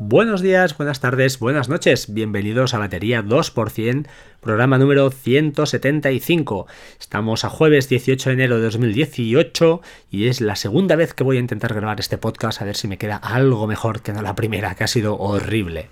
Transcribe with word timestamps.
Buenos 0.00 0.40
días, 0.40 0.74
buenas 0.78 1.00
tardes, 1.00 1.38
buenas 1.38 1.68
noches. 1.68 2.14
Bienvenidos 2.14 2.72
a 2.72 2.78
Batería 2.78 3.22
2%, 3.22 4.06
programa 4.40 4.78
número 4.78 5.10
175. 5.10 6.66
Estamos 6.98 7.44
a 7.44 7.50
jueves 7.50 7.88
18 7.88 8.30
de 8.30 8.34
enero 8.34 8.56
de 8.56 8.62
2018 8.62 9.82
y 10.10 10.28
es 10.28 10.40
la 10.40 10.56
segunda 10.56 10.96
vez 10.96 11.14
que 11.14 11.24
voy 11.24 11.36
a 11.36 11.40
intentar 11.40 11.74
grabar 11.74 12.00
este 12.00 12.16
podcast 12.16 12.62
a 12.62 12.64
ver 12.64 12.76
si 12.76 12.88
me 12.88 12.96
queda 12.96 13.16
algo 13.16 13.66
mejor 13.66 14.00
que 14.00 14.12
no 14.12 14.22
la 14.22 14.34
primera, 14.34 14.74
que 14.76 14.84
ha 14.84 14.88
sido 14.88 15.18
horrible. 15.18 15.88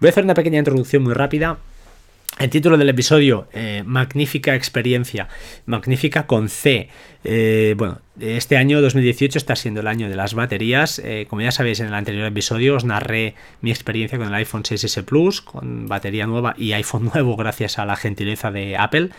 Voy 0.00 0.08
a 0.08 0.10
hacer 0.10 0.24
una 0.24 0.34
pequeña 0.34 0.58
introducción 0.58 1.02
muy 1.02 1.14
rápida 1.14 1.58
el 2.40 2.48
título 2.48 2.78
del 2.78 2.88
episodio, 2.88 3.48
eh, 3.52 3.82
Magnífica 3.84 4.54
experiencia, 4.54 5.28
magnífica 5.66 6.26
con 6.26 6.48
C. 6.48 6.88
Eh, 7.22 7.74
bueno, 7.76 8.00
este 8.18 8.56
año 8.56 8.80
2018 8.80 9.36
está 9.36 9.54
siendo 9.56 9.80
el 9.80 9.86
año 9.86 10.08
de 10.08 10.16
las 10.16 10.32
baterías. 10.32 11.00
Eh, 11.00 11.26
como 11.28 11.42
ya 11.42 11.52
sabéis, 11.52 11.80
en 11.80 11.88
el 11.88 11.94
anterior 11.94 12.24
episodio 12.24 12.76
os 12.76 12.84
narré 12.86 13.34
mi 13.60 13.70
experiencia 13.70 14.16
con 14.16 14.28
el 14.28 14.34
iPhone 14.34 14.62
6S 14.62 15.04
Plus, 15.04 15.42
con 15.42 15.86
batería 15.86 16.26
nueva 16.26 16.54
y 16.56 16.72
iPhone 16.72 17.04
nuevo 17.14 17.36
gracias 17.36 17.78
a 17.78 17.84
la 17.84 17.96
gentileza 17.96 18.50
de 18.50 18.74
Apple, 18.78 19.10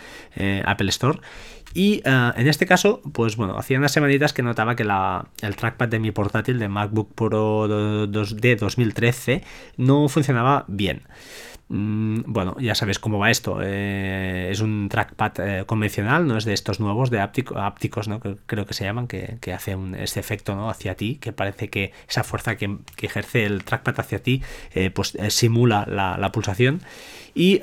Apple 0.66 0.90
Store. 0.90 1.20
Y 1.74 2.02
en 2.06 2.48
este 2.48 2.66
caso, 2.66 3.02
pues 3.14 3.36
bueno, 3.36 3.58
hacía 3.58 3.78
unas 3.78 3.92
semanitas 3.92 4.34
que 4.34 4.44
notaba 4.44 4.76
que 4.76 4.84
el 4.84 5.56
trackpad 5.56 5.88
de 5.88 6.00
mi 6.00 6.12
portátil 6.12 6.60
de 6.60 6.68
MacBook 6.68 7.14
Pro 7.14 7.68
de 8.08 8.56
2013 8.56 9.44
no 9.78 10.10
funcionaba 10.10 10.66
bien. 10.68 11.04
Mm, 11.74 12.24
bueno, 12.26 12.58
ya 12.60 12.76
sabes 12.76 13.00
cómo 13.00 13.18
va 13.18 13.32
esto. 13.32 13.60
Eh, 13.64 14.50
es 14.52 14.60
un 14.60 14.90
trackpad 14.90 15.40
eh, 15.40 15.66
convencional, 15.66 16.28
no 16.28 16.36
es 16.38 16.44
de 16.44 16.52
estos 16.54 16.82
nuevos 16.82 17.10
de 17.10 17.22
ápticos, 17.22 18.10
¿no? 18.10 18.20
que 18.20 18.36
creo 18.46 18.66
que 18.66 18.74
se 18.74 18.84
llaman, 18.84 19.08
que, 19.08 19.54
hace 19.54 19.76
un, 19.78 19.96
este 19.96 20.20
efecto 20.20 20.54
¿no? 20.54 20.70
hacia 20.70 20.96
ti, 20.96 21.16
que 21.16 21.32
parece 21.32 21.70
que 21.70 21.94
esa 22.10 22.26
fuerza 22.26 22.58
que, 22.58 22.78
ejerce 23.02 23.46
el 23.46 23.64
trackpad 23.64 24.02
hacia 24.02 24.22
ti 24.22 24.42
eh, 24.74 24.92
pues 24.92 25.18
simula 25.30 25.86
la, 25.88 26.32
pulsación. 26.34 26.82
Y 27.34 27.62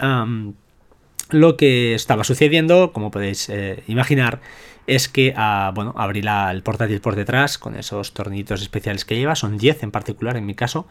lo 1.30 1.56
que 1.56 1.94
estaba 1.94 2.24
sucediendo, 2.24 2.92
como 2.92 3.10
podéis 3.10 3.50
imaginar, 3.86 4.40
es 4.88 5.08
que 5.08 5.34
ah, 5.36 5.70
bueno, 5.74 5.94
abrí 5.96 6.20
el 6.20 6.62
portátil 6.62 7.00
por 7.00 7.14
detrás 7.14 7.58
con 7.58 7.76
esos 7.76 8.14
tornillitos 8.14 8.62
especiales 8.62 9.04
que 9.04 9.16
lleva, 9.16 9.34
son 9.36 9.58
10 9.58 9.82
en 9.82 9.90
particular 9.90 10.36
en 10.38 10.46
mi 10.46 10.54
caso, 10.54 10.88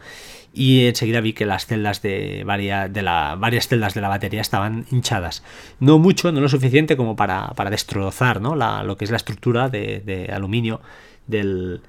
y 0.54 0.86
enseguida 0.86 1.20
vi 1.20 1.32
que 1.32 1.44
las 1.44 1.66
celdas 1.66 2.00
de, 2.00 2.44
de 2.90 3.02
la, 3.02 3.34
varias 3.34 3.66
celdas 3.66 3.94
de 3.94 4.00
la 4.00 4.08
batería 4.08 4.40
estaban 4.40 4.86
hinchadas. 4.92 5.42
No 5.80 5.98
mucho, 5.98 6.30
no 6.30 6.40
lo 6.40 6.48
suficiente 6.48 6.96
como 6.96 7.16
para, 7.16 7.52
destrozar 7.70 8.40
¿no? 8.40 8.54
lo 8.54 8.96
que 8.96 9.04
es 9.04 9.10
la 9.10 9.16
estructura 9.16 9.68
de 9.68 10.30
aluminio 10.32 10.80
del, 11.26 11.82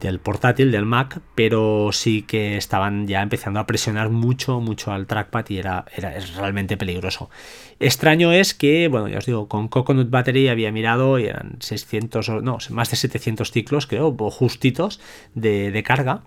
del 0.00 0.18
portátil, 0.18 0.70
del 0.70 0.84
Mac, 0.84 1.20
pero 1.34 1.90
sí 1.92 2.22
que 2.22 2.56
estaban 2.56 3.06
ya 3.06 3.22
empezando 3.22 3.60
a 3.60 3.66
presionar 3.66 4.10
mucho, 4.10 4.60
mucho 4.60 4.92
al 4.92 5.06
trackpad 5.06 5.46
y 5.48 5.58
era, 5.58 5.86
era 5.96 6.12
realmente 6.36 6.76
peligroso. 6.76 7.30
Extraño 7.80 8.32
es 8.32 8.54
que, 8.54 8.88
bueno, 8.88 9.08
ya 9.08 9.18
os 9.18 9.26
digo, 9.26 9.48
con 9.48 9.68
Coconut 9.68 10.10
Battery 10.10 10.48
había 10.48 10.72
mirado 10.72 11.18
y 11.18 11.24
eran 11.24 11.56
600, 11.60 12.42
no, 12.42 12.58
más 12.70 12.90
de 12.90 12.96
700 12.96 13.50
ciclos, 13.50 13.86
creo, 13.86 14.14
justitos 14.30 15.00
de, 15.34 15.70
de 15.70 15.82
carga 15.82 16.22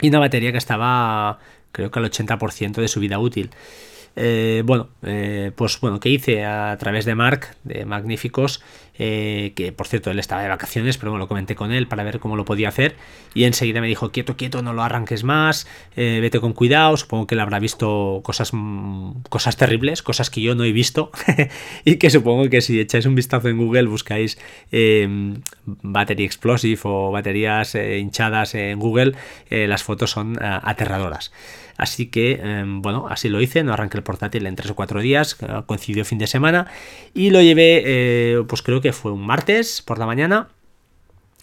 y 0.00 0.08
una 0.08 0.18
batería 0.18 0.52
que 0.52 0.58
estaba, 0.58 1.38
creo 1.72 1.90
que 1.90 1.98
al 1.98 2.10
80% 2.10 2.74
de 2.74 2.88
su 2.88 3.00
vida 3.00 3.18
útil. 3.18 3.50
Eh, 4.18 4.62
bueno, 4.64 4.88
eh, 5.02 5.52
pues 5.54 5.78
bueno, 5.80 6.00
¿qué 6.00 6.08
hice? 6.08 6.44
A 6.44 6.76
través 6.78 7.04
de 7.04 7.14
Mark, 7.14 7.54
de 7.64 7.84
Magníficos, 7.84 8.62
eh, 8.98 9.52
que 9.56 9.72
por 9.72 9.86
cierto 9.86 10.10
él 10.10 10.18
estaba 10.18 10.42
de 10.42 10.48
vacaciones, 10.48 10.98
pero 10.98 11.10
bueno, 11.12 11.24
lo 11.24 11.28
comenté 11.28 11.54
con 11.54 11.72
él 11.72 11.86
para 11.86 12.04
ver 12.04 12.18
cómo 12.18 12.36
lo 12.36 12.44
podía 12.44 12.68
hacer. 12.68 12.96
Y 13.34 13.44
enseguida 13.44 13.80
me 13.80 13.86
dijo, 13.86 14.10
quieto, 14.12 14.36
quieto, 14.36 14.62
no 14.62 14.72
lo 14.72 14.82
arranques 14.82 15.24
más, 15.24 15.66
vete 15.94 16.40
con 16.40 16.52
cuidado. 16.52 16.96
Supongo 16.96 17.26
que 17.26 17.34
él 17.34 17.40
habrá 17.40 17.58
visto 17.58 18.20
cosas, 18.24 18.50
mm, 18.52 19.22
cosas 19.28 19.56
terribles, 19.56 20.02
cosas 20.02 20.30
que 20.30 20.40
yo 20.40 20.54
no 20.54 20.64
he 20.64 20.72
visto. 20.72 21.10
y 21.84 21.96
que 21.96 22.10
supongo 22.10 22.48
que 22.48 22.60
si 22.60 22.80
echáis 22.80 23.06
un 23.06 23.14
vistazo 23.14 23.48
en 23.48 23.58
Google, 23.58 23.84
buscáis 23.84 24.38
Battery 24.70 26.24
Explosive 26.24 26.80
o 26.84 27.10
baterías 27.10 27.74
hinchadas 27.74 28.54
en 28.54 28.78
Google, 28.78 29.12
las 29.50 29.82
fotos 29.82 30.10
son 30.10 30.38
aterradoras. 30.40 31.32
Así 31.76 32.06
que, 32.06 32.40
em, 32.42 32.80
bueno, 32.80 33.06
así 33.08 33.28
lo 33.28 33.40
hice, 33.40 33.62
no 33.62 33.72
arranqué 33.72 33.98
el 33.98 34.02
portátil 34.02 34.46
en 34.46 34.56
3 34.56 34.70
o 34.70 34.74
4 34.74 35.00
días, 35.00 35.36
coincidió 35.66 36.04
fin 36.04 36.18
de 36.18 36.26
semana, 36.26 36.66
y 37.12 37.30
lo 37.30 37.42
llevé, 37.42 37.82
eh, 37.84 38.42
pues 38.48 38.62
creo 38.62 38.80
que 38.80 38.85
fue 38.92 39.12
un 39.12 39.26
martes 39.26 39.82
por 39.82 39.98
la 39.98 40.06
mañana, 40.06 40.48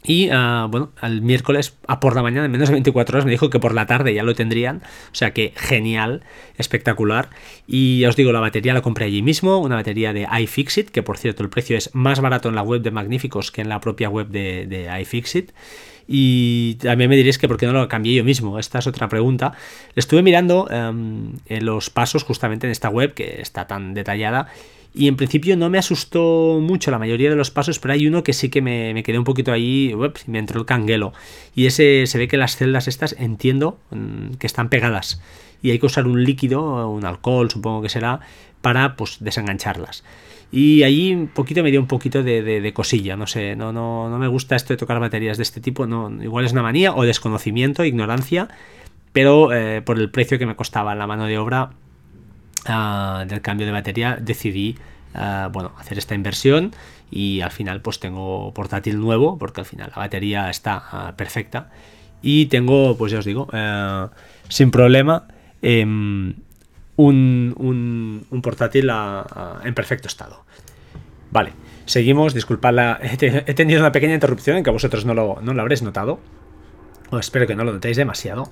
y 0.06 0.30
ah, 0.32 0.68
bueno, 0.70 0.92
al 1.00 1.22
miércoles 1.22 1.78
a 1.88 2.00
por 2.00 2.16
la 2.16 2.22
mañana, 2.22 2.46
en 2.46 2.52
menos 2.52 2.68
de 2.68 2.74
24 2.74 3.16
horas, 3.16 3.26
me 3.26 3.32
dijo 3.32 3.50
que 3.50 3.60
por 3.60 3.74
la 3.74 3.86
tarde 3.86 4.14
ya 4.14 4.24
lo 4.24 4.36
tendrían. 4.36 4.78
O 5.12 5.16
sea 5.16 5.34
que 5.34 5.54
genial, 5.56 6.24
espectacular. 6.58 7.30
Y 7.68 8.00
ya 8.00 8.10
os 8.10 8.16
digo, 8.16 8.32
la 8.32 8.42
batería 8.42 8.74
la 8.74 8.82
compré 8.82 9.06
allí 9.06 9.22
mismo, 9.22 9.60
una 9.60 9.76
batería 9.76 10.12
de 10.14 10.28
iFixit, 10.42 10.90
que 10.90 11.04
por 11.04 11.18
cierto 11.18 11.44
el 11.44 11.50
precio 11.50 11.78
es 11.78 11.90
más 11.94 12.20
barato 12.20 12.50
en 12.50 12.56
la 12.56 12.64
web 12.64 12.82
de 12.82 12.92
Magníficos 12.92 13.52
que 13.52 13.62
en 13.62 13.70
la 13.70 13.80
propia 13.80 14.10
web 14.10 14.28
de, 14.28 14.90
iFixit. 15.02 15.52
Y 16.06 16.76
también 16.76 17.10
me 17.10 17.16
diréis 17.16 17.38
que 17.38 17.48
por 17.48 17.56
qué 17.56 17.66
no 17.66 17.72
lo 17.72 17.88
cambié 17.88 18.14
yo 18.14 18.26
mismo. 18.26 18.60
Esta 18.60 18.80
es 18.80 18.88
otra 18.88 19.08
pregunta. 19.08 19.54
Estuve 19.96 20.22
mirando 20.22 20.68
em, 20.70 21.38
los 21.48 21.90
pasos 21.90 22.24
justamente 22.24 22.68
en 22.68 22.72
esta 22.72 22.90
web 22.90 23.14
que 23.14 23.40
está 23.40 23.68
tan 23.68 23.94
detallada. 23.94 24.50
Y 24.96 25.08
en 25.08 25.16
principio 25.16 25.58
no 25.58 25.70
me 25.70 25.80
asustó 25.80 26.60
mucho 26.62 26.92
la 26.92 27.00
mayoría 27.00 27.30
de 27.30 27.36
los 27.36 27.50
pasos, 27.50 27.80
pero 27.80 27.96
hay 27.96 28.06
uno 28.06 28.24
que 28.24 28.34
sí 28.34 28.50
que 28.50 28.62
me, 28.62 29.02
quedé 29.04 29.18
un 29.18 29.24
poquito 29.24 29.52
ahí, 29.52 29.94
ups, 29.96 30.28
me 30.28 30.38
entró 30.38 30.60
el 30.60 30.68
canguelo. 30.68 31.14
Y 31.56 31.66
ese 31.66 32.06
se 32.06 32.18
ve 32.20 32.28
que 32.28 32.38
las 32.38 32.58
celdas 32.58 32.88
estas, 32.88 33.16
entiendo, 33.18 33.80
mm, 33.90 34.36
que 34.36 34.46
están 34.46 34.70
pegadas. 34.70 35.20
Y 35.64 35.72
hay 35.72 35.80
que 35.80 35.88
usar 35.88 36.06
un 36.06 36.24
líquido, 36.24 36.90
un 36.90 37.06
alcohol, 37.06 37.50
supongo 37.50 37.82
que 37.82 37.90
será, 37.90 38.20
para 38.62 38.96
pues 38.96 39.18
desengancharlas. 39.20 40.04
Y 40.52 40.84
allí 40.84 41.16
un 41.16 41.28
poquito 41.28 41.64
me 41.64 41.72
dio 41.72 41.80
un 41.80 41.88
poquito 41.88 42.22
de, 42.22 42.72
cosilla, 42.76 43.16
no 43.18 43.26
sé, 43.26 43.56
no, 43.56 43.74
no, 43.74 44.08
no, 44.08 44.20
me 44.20 44.28
gusta 44.28 44.56
esto 44.56 44.74
de 44.74 44.78
tocar 44.78 45.00
baterías 45.00 45.38
de 45.38 45.44
este 45.44 45.62
tipo, 45.62 45.88
no, 45.88 46.12
igual 46.22 46.46
es 46.46 46.52
una 46.52 46.62
manía 46.62 46.94
o 46.94 47.04
desconocimiento, 47.04 47.84
ignorancia, 47.84 48.50
pero 49.14 49.52
eh, 49.52 49.82
por 49.82 49.98
el 49.98 50.12
precio 50.12 50.38
que 50.38 50.46
me 50.46 50.56
costaba 50.56 50.94
la 50.94 51.08
mano 51.08 51.26
de 51.26 51.40
obra 51.40 51.72
del 52.66 53.42
cambio 53.42 53.66
de 53.66 53.72
batería 53.72 54.18
decidí 54.20 54.78
ah, 55.14 55.50
bueno, 55.52 55.74
hacer 55.78 55.98
esta 55.98 56.16
inversión 56.16 56.72
y 57.12 57.42
al 57.42 57.52
final 57.52 57.82
pues 57.82 58.00
tengo 58.00 58.54
portátil 58.54 59.00
nuevo 59.00 59.38
porque 59.38 59.62
al 59.62 59.66
final 59.66 59.92
la 59.96 60.02
batería 60.02 60.50
está 60.50 60.84
ah, 60.92 61.14
perfecta 61.16 61.70
y 62.22 62.46
tengo 62.48 62.98
pues 62.98 63.12
ya 63.12 63.20
os 63.20 63.26
digo 63.26 63.48
eh, 63.52 64.08
sin 64.48 64.72
problema 64.72 65.28
em, 65.62 66.34
un, 66.96 68.26
un, 68.30 68.42
portátil 68.42 68.90
en 69.64 69.74
perfecto 69.74 70.08
estado. 70.08 70.46
Vale, 71.32 71.54
seguimos, 71.86 72.34
disculpadla, 72.34 73.00
he, 73.02 73.54
tenido 73.54 73.80
una 73.80 73.92
pequeña 73.92 74.14
interrupción 74.14 74.58
en 74.58 74.64
que 74.64 74.70
vosotros 74.70 75.06
no 75.06 75.14
lo, 75.14 75.40
no 75.42 75.54
lo 75.54 75.62
habréis 75.62 75.82
notado, 75.82 76.20
o 77.10 77.18
espero 77.18 77.48
que 77.48 77.56
no 77.56 77.64
lo 77.64 77.74
notéis 77.74 77.98
demasiado. 77.98 78.52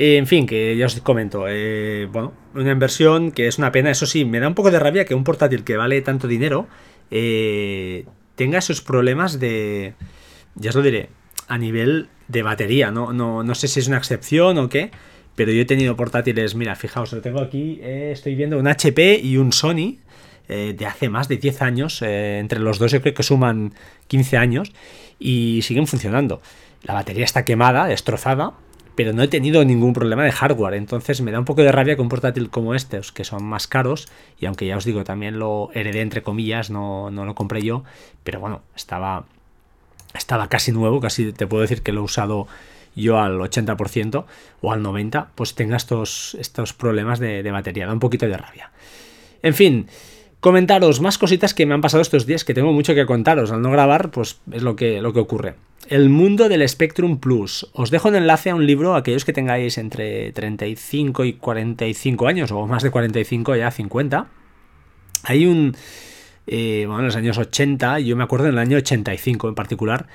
En 0.00 0.28
fin, 0.28 0.46
que 0.46 0.76
ya 0.76 0.86
os 0.86 1.00
comento, 1.00 1.46
eh, 1.48 2.06
bueno, 2.12 2.32
una 2.54 2.70
inversión 2.70 3.32
que 3.32 3.48
es 3.48 3.58
una 3.58 3.72
pena, 3.72 3.90
eso 3.90 4.06
sí, 4.06 4.24
me 4.24 4.38
da 4.38 4.46
un 4.46 4.54
poco 4.54 4.70
de 4.70 4.78
rabia 4.78 5.04
que 5.04 5.16
un 5.16 5.24
portátil 5.24 5.64
que 5.64 5.76
vale 5.76 6.00
tanto 6.02 6.28
dinero 6.28 6.68
eh, 7.10 8.06
tenga 8.36 8.58
esos 8.58 8.80
problemas 8.80 9.40
de, 9.40 9.94
ya 10.54 10.70
os 10.70 10.76
lo 10.76 10.82
diré, 10.82 11.08
a 11.48 11.58
nivel 11.58 12.10
de 12.28 12.44
batería, 12.44 12.92
no, 12.92 13.12
no, 13.12 13.42
no 13.42 13.54
sé 13.56 13.66
si 13.66 13.80
es 13.80 13.88
una 13.88 13.96
excepción 13.96 14.58
o 14.58 14.68
qué, 14.68 14.92
pero 15.34 15.50
yo 15.50 15.62
he 15.62 15.64
tenido 15.66 15.96
portátiles, 15.96 16.54
mira, 16.54 16.76
fijaos, 16.76 17.12
lo 17.12 17.20
tengo 17.20 17.40
aquí, 17.40 17.80
eh, 17.82 18.10
estoy 18.12 18.36
viendo 18.36 18.56
un 18.56 18.68
HP 18.68 19.18
y 19.20 19.36
un 19.36 19.52
Sony 19.52 19.98
eh, 20.48 20.76
de 20.78 20.86
hace 20.86 21.08
más 21.08 21.26
de 21.26 21.38
10 21.38 21.60
años, 21.62 22.02
entre 22.02 22.60
los 22.60 22.78
dos 22.78 22.92
yo 22.92 23.02
creo 23.02 23.14
que 23.14 23.24
suman 23.24 23.74
15 24.06 24.36
años 24.36 24.72
y 25.18 25.62
siguen 25.62 25.88
funcionando. 25.88 26.40
La 26.84 26.94
batería 26.94 27.24
está 27.24 27.44
quemada, 27.44 27.86
destrozada, 27.86 28.54
pero 28.98 29.12
no 29.12 29.22
he 29.22 29.28
tenido 29.28 29.64
ningún 29.64 29.92
problema 29.92 30.24
de 30.24 30.32
hardware, 30.32 30.74
entonces 30.74 31.20
me 31.20 31.30
da 31.30 31.38
un 31.38 31.44
poco 31.44 31.62
de 31.62 31.70
rabia 31.70 31.94
que 31.94 32.02
un 32.02 32.08
portátil 32.08 32.50
como 32.50 32.74
estos, 32.74 33.12
que 33.12 33.22
son 33.22 33.44
más 33.44 33.68
caros, 33.68 34.08
y 34.40 34.46
aunque 34.46 34.66
ya 34.66 34.76
os 34.76 34.84
digo, 34.84 35.04
también 35.04 35.38
lo 35.38 35.70
heredé 35.72 36.00
entre 36.00 36.24
comillas, 36.24 36.68
no, 36.68 37.08
no 37.08 37.24
lo 37.24 37.36
compré 37.36 37.62
yo, 37.62 37.84
pero 38.24 38.40
bueno, 38.40 38.60
estaba, 38.74 39.26
estaba 40.14 40.48
casi 40.48 40.72
nuevo, 40.72 40.98
casi 40.98 41.32
te 41.32 41.46
puedo 41.46 41.60
decir 41.60 41.82
que 41.82 41.92
lo 41.92 42.00
he 42.00 42.04
usado 42.04 42.48
yo 42.96 43.20
al 43.20 43.38
80% 43.38 44.24
o 44.62 44.72
al 44.72 44.82
90%, 44.82 45.28
pues 45.36 45.54
tenga 45.54 45.76
estos, 45.76 46.36
estos 46.40 46.72
problemas 46.72 47.20
de, 47.20 47.48
batería. 47.52 47.86
Da 47.86 47.92
un 47.92 48.00
poquito 48.00 48.26
de 48.26 48.36
rabia. 48.36 48.72
En 49.44 49.54
fin, 49.54 49.86
comentaros 50.40 51.00
más 51.00 51.18
cositas 51.18 51.54
que 51.54 51.66
me 51.66 51.74
han 51.74 51.80
pasado 51.80 52.00
estos 52.00 52.26
días 52.26 52.44
que 52.44 52.54
tengo 52.54 52.72
mucho 52.72 52.94
que 52.94 53.06
contaros. 53.06 53.50
Al 53.50 53.62
no 53.62 53.70
grabar, 53.70 54.10
pues 54.10 54.40
es 54.52 54.62
lo 54.62 54.76
que, 54.76 55.00
lo 55.00 55.12
que 55.12 55.20
ocurre. 55.20 55.54
El 55.88 56.10
mundo 56.10 56.48
del 56.48 56.68
Spectrum 56.68 57.18
Plus. 57.18 57.68
Os 57.72 57.90
dejo 57.90 58.08
un 58.08 58.16
enlace 58.16 58.50
a 58.50 58.54
un 58.54 58.66
libro, 58.66 58.94
aquellos 58.94 59.24
que 59.24 59.32
tengáis 59.32 59.78
entre 59.78 60.32
35 60.32 61.24
y 61.24 61.32
45 61.34 62.26
años, 62.26 62.52
o 62.52 62.66
más 62.66 62.82
de 62.82 62.90
45 62.90 63.56
ya 63.56 63.70
50. 63.70 64.26
Hay 65.24 65.46
un 65.46 65.74
eh, 66.50 66.84
bueno, 66.86 67.00
en 67.00 67.06
los 67.06 67.16
años 67.16 67.36
80, 67.36 68.00
yo 68.00 68.16
me 68.16 68.24
acuerdo 68.24 68.46
en 68.46 68.54
el 68.54 68.58
año 68.58 68.78
85 68.78 69.50
en 69.50 69.54
particular, 69.54 70.06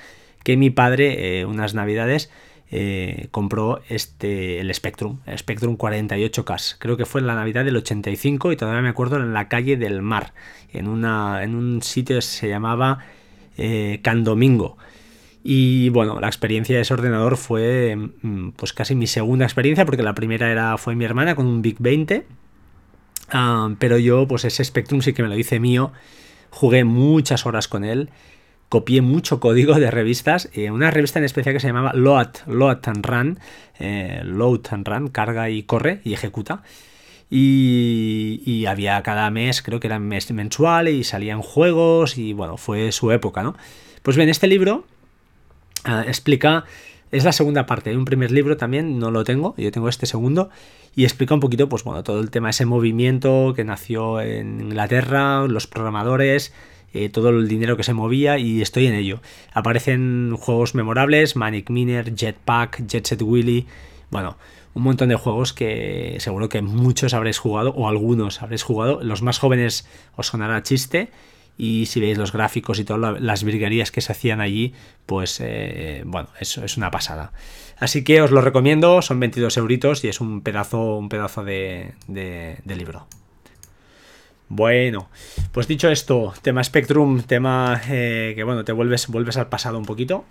que 0.42 0.56
mi 0.56 0.68
padre, 0.68 1.40
eh, 1.40 1.44
unas 1.44 1.74
navidades, 1.74 2.30
eh, 2.76 3.28
compró 3.30 3.82
este, 3.88 4.58
el 4.58 4.74
Spectrum, 4.74 5.20
Spectrum 5.36 5.78
48K. 5.78 6.74
Creo 6.80 6.96
que 6.96 7.06
fue 7.06 7.20
en 7.20 7.28
la 7.28 7.36
Navidad 7.36 7.64
del 7.64 7.76
85 7.76 8.50
y 8.50 8.56
todavía 8.56 8.82
me 8.82 8.88
acuerdo 8.88 9.16
en 9.16 9.32
la 9.32 9.46
calle 9.46 9.76
del 9.76 10.02
Mar, 10.02 10.34
en, 10.72 10.88
una, 10.88 11.44
en 11.44 11.54
un 11.54 11.82
sitio 11.82 12.16
que 12.16 12.22
se 12.22 12.48
llamaba 12.48 12.98
eh, 13.56 14.00
Candomingo. 14.02 14.76
Y 15.44 15.90
bueno, 15.90 16.18
la 16.18 16.26
experiencia 16.26 16.74
de 16.74 16.82
ese 16.82 16.92
ordenador 16.94 17.36
fue 17.36 17.94
mm, 17.94 18.50
pues 18.56 18.72
casi 18.72 18.96
mi 18.96 19.06
segunda 19.06 19.44
experiencia, 19.44 19.84
porque 19.86 20.02
la 20.02 20.16
primera 20.16 20.50
era, 20.50 20.76
fue 20.76 20.96
mi 20.96 21.04
hermana 21.04 21.36
con 21.36 21.46
un 21.46 21.62
Big 21.62 21.76
20. 21.78 22.26
Ah, 23.30 23.72
pero 23.78 23.98
yo, 23.98 24.26
pues 24.26 24.44
ese 24.46 24.64
Spectrum 24.64 25.00
sí 25.00 25.12
que 25.12 25.22
me 25.22 25.28
lo 25.28 25.38
hice 25.38 25.60
mío. 25.60 25.92
Jugué 26.50 26.82
muchas 26.82 27.46
horas 27.46 27.68
con 27.68 27.84
él 27.84 28.10
copié 28.68 29.02
mucho 29.02 29.40
código 29.40 29.74
de 29.74 29.90
revistas, 29.90 30.48
eh, 30.52 30.70
una 30.70 30.90
revista 30.90 31.18
en 31.18 31.24
especial 31.24 31.54
que 31.54 31.60
se 31.60 31.68
llamaba 31.68 31.92
Load, 31.92 32.30
Load 32.46 32.80
and 32.86 33.06
Run, 33.06 33.38
eh, 33.78 34.22
Load 34.24 34.62
and 34.70 34.86
Run, 34.86 35.08
carga 35.08 35.50
y 35.50 35.62
corre 35.62 36.00
y 36.04 36.12
ejecuta. 36.12 36.62
Y, 37.30 38.64
había 38.68 39.02
cada 39.02 39.28
mes, 39.30 39.60
creo 39.62 39.80
que 39.80 39.88
era 39.88 39.98
mes 39.98 40.30
mensual 40.30 40.88
y 40.88 41.04
salían 41.04 41.42
juegos 41.42 42.16
y 42.16 42.32
bueno, 42.32 42.56
fue 42.56 42.92
su 42.92 43.10
época, 43.10 43.42
¿no? 43.42 43.56
Pues 44.02 44.16
bien, 44.16 44.28
este 44.28 44.46
libro 44.46 44.84
ah, 45.84 46.04
explica, 46.06 46.64
es 47.10 47.24
la 47.24 47.32
segunda 47.32 47.66
parte, 47.66 47.90
hay 47.90 47.96
un 47.96 48.04
primer 48.04 48.30
libro 48.30 48.56
también, 48.56 48.98
no 48.98 49.10
lo 49.10 49.24
tengo, 49.24 49.54
yo 49.56 49.70
tengo 49.72 49.88
este 49.88 50.06
segundo, 50.06 50.50
y 50.96 51.04
explica 51.04 51.34
un 51.34 51.40
poquito, 51.40 51.68
pues 51.68 51.82
bueno, 51.82 52.04
todo 52.04 52.20
el 52.20 52.30
tema, 52.30 52.50
ese 52.50 52.66
movimiento 52.66 53.52
que 53.56 53.64
nació 53.64 54.20
en 54.20 54.60
Inglaterra, 54.60 55.46
los 55.46 55.66
programadores, 55.66 56.52
eh, 56.94 57.08
todo 57.08 57.30
el 57.30 57.48
dinero 57.48 57.76
que 57.76 57.82
se 57.82 57.92
movía 57.92 58.38
y 58.38 58.62
estoy 58.62 58.86
en 58.86 58.94
ello. 58.94 59.20
Aparecen 59.52 60.36
juegos 60.38 60.74
memorables, 60.74 61.34
Manic 61.34 61.68
Miner, 61.68 62.14
Jetpack, 62.14 62.86
Jet 62.86 63.06
Set 63.06 63.20
Willy, 63.20 63.66
bueno, 64.10 64.38
un 64.74 64.84
montón 64.84 65.08
de 65.08 65.16
juegos 65.16 65.52
que 65.52 66.16
seguro 66.20 66.48
que 66.48 66.62
muchos 66.62 67.12
habréis 67.12 67.38
jugado 67.38 67.70
o 67.70 67.88
algunos 67.88 68.42
habréis 68.42 68.62
jugado. 68.62 69.02
Los 69.02 69.22
más 69.22 69.38
jóvenes 69.38 69.88
os 70.14 70.28
sonará 70.28 70.62
chiste 70.62 71.10
y 71.58 71.86
si 71.86 72.00
veis 72.00 72.16
los 72.16 72.32
gráficos 72.32 72.78
y 72.78 72.84
todas 72.84 73.20
las 73.20 73.42
virguerías 73.42 73.90
que 73.90 74.00
se 74.00 74.12
hacían 74.12 74.40
allí, 74.40 74.72
pues 75.06 75.40
eh, 75.40 76.02
bueno, 76.06 76.28
eso 76.38 76.64
es 76.64 76.76
una 76.76 76.92
pasada. 76.92 77.32
Así 77.76 78.04
que 78.04 78.22
os 78.22 78.30
lo 78.30 78.40
recomiendo, 78.40 79.02
son 79.02 79.18
22 79.18 79.56
euritos 79.56 80.04
y 80.04 80.08
es 80.08 80.20
un 80.20 80.42
pedazo, 80.42 80.96
un 80.96 81.08
pedazo 81.08 81.42
de 81.44 81.94
libro. 82.66 83.08
Bueno, 84.56 85.08
pues 85.50 85.66
dicho 85.66 85.88
esto, 85.88 86.32
tema 86.40 86.62
Spectrum, 86.62 87.22
tema 87.22 87.80
eh, 87.88 88.34
que 88.36 88.44
bueno, 88.44 88.64
te 88.64 88.70
vuelves, 88.70 89.08
vuelves 89.08 89.36
al 89.36 89.48
pasado 89.48 89.78
un 89.78 89.84
poquito. 89.84 90.24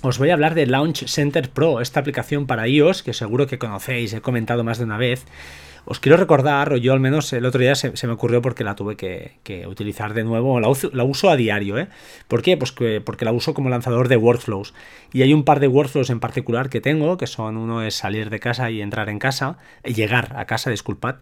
Os 0.00 0.16
voy 0.16 0.30
a 0.30 0.32
hablar 0.32 0.54
de 0.54 0.64
Launch 0.64 1.06
Center 1.06 1.50
Pro, 1.50 1.82
esta 1.82 2.00
aplicación 2.00 2.46
para 2.46 2.66
iOS 2.66 3.02
que 3.02 3.12
seguro 3.12 3.46
que 3.46 3.58
conocéis, 3.58 4.14
he 4.14 4.22
comentado 4.22 4.64
más 4.64 4.78
de 4.78 4.84
una 4.84 4.96
vez. 4.96 5.26
Os 5.84 6.00
quiero 6.00 6.16
recordar, 6.16 6.72
o 6.72 6.78
yo 6.78 6.94
al 6.94 6.98
menos 6.98 7.32
el 7.32 7.44
otro 7.44 7.60
día 7.60 7.76
se, 7.76 7.92
me 8.06 8.12
ocurrió 8.12 8.40
porque 8.40 8.64
la 8.64 8.74
tuve 8.74 8.96
que, 8.96 9.66
utilizar 9.68 10.14
de 10.14 10.24
nuevo, 10.24 10.58
la 10.58 10.68
uso, 10.68 10.90
la 10.92 11.04
uso, 11.04 11.30
a 11.30 11.36
diario. 11.36 11.78
¿eh? 11.78 11.88
¿Por 12.26 12.42
qué? 12.42 12.56
Pues 12.56 12.74
porque 13.04 13.24
la 13.24 13.32
uso 13.32 13.54
como 13.54 13.68
lanzador 13.68 14.08
de 14.08 14.16
workflows. 14.16 14.74
Y 15.12 15.22
hay 15.22 15.32
un 15.32 15.44
par 15.44 15.60
de 15.60 15.68
workflows 15.68 16.10
en 16.10 16.18
particular 16.18 16.70
que 16.70 16.80
tengo, 16.80 17.18
que 17.18 17.28
son 17.28 17.56
uno 17.56 17.82
es 17.82 17.94
salir 17.94 18.30
de 18.30 18.40
casa 18.40 18.68
y 18.70 18.80
entrar 18.80 19.08
en 19.08 19.20
casa, 19.20 19.58
llegar 19.84 20.34
a 20.36 20.46
casa, 20.46 20.70
disculpad, 20.70 21.16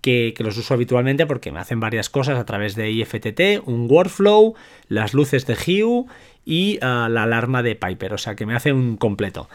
que, 0.00 0.34
los 0.38 0.56
uso 0.56 0.74
habitualmente 0.74 1.26
porque 1.26 1.52
me 1.52 1.60
hacen 1.60 1.80
varias 1.80 2.08
cosas 2.08 2.38
a 2.38 2.44
través 2.44 2.74
de 2.74 2.90
IFTT, 2.90 3.66
un 3.66 3.86
workflow, 3.90 4.54
las 4.88 5.14
luces 5.14 5.46
de 5.46 5.54
Hue 5.54 6.04
y 6.44 6.78
ah, 6.82 7.08
la 7.10 7.24
alarma 7.24 7.62
de 7.62 7.74
Piper, 7.76 8.14
o 8.14 8.18
sea 8.18 8.34
que 8.34 8.46
me 8.46 8.54
hace 8.54 8.72
un 8.72 8.96
completo. 8.96 9.48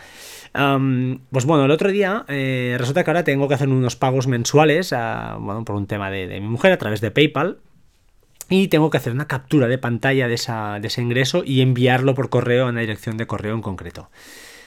pues 0.53 1.45
bueno, 1.45 1.65
el 1.65 1.71
otro 1.71 1.91
día 1.91 2.25
eh, 2.27 2.75
resulta 2.77 3.03
que 3.03 3.09
ahora 3.09 3.23
tengo 3.23 3.47
que 3.47 3.55
hacer 3.55 3.69
unos 3.69 3.95
pagos 3.95 4.27
mensuales, 4.27 4.91
bueno, 5.39 5.63
por 5.65 5.75
un 5.75 5.87
tema 5.87 6.11
de, 6.11 6.27
mi 6.39 6.47
mujer 6.47 6.71
a 6.71 6.77
través 6.77 7.01
de 7.01 7.11
PayPal. 7.11 7.57
Y 8.49 8.67
tengo 8.67 8.89
que 8.89 8.97
hacer 8.97 9.13
una 9.13 9.25
captura 9.25 9.67
de 9.67 9.77
pantalla 9.77 10.27
de 10.27 10.35
ese 10.35 11.01
ingreso 11.01 11.43
y 11.45 11.61
enviarlo 11.61 12.13
por 12.13 12.29
correo 12.29 12.65
a 12.65 12.69
una 12.69 12.81
dirección 12.81 13.17
de 13.17 13.25
correo 13.25 13.55
en 13.55 13.61
concreto. 13.61 14.09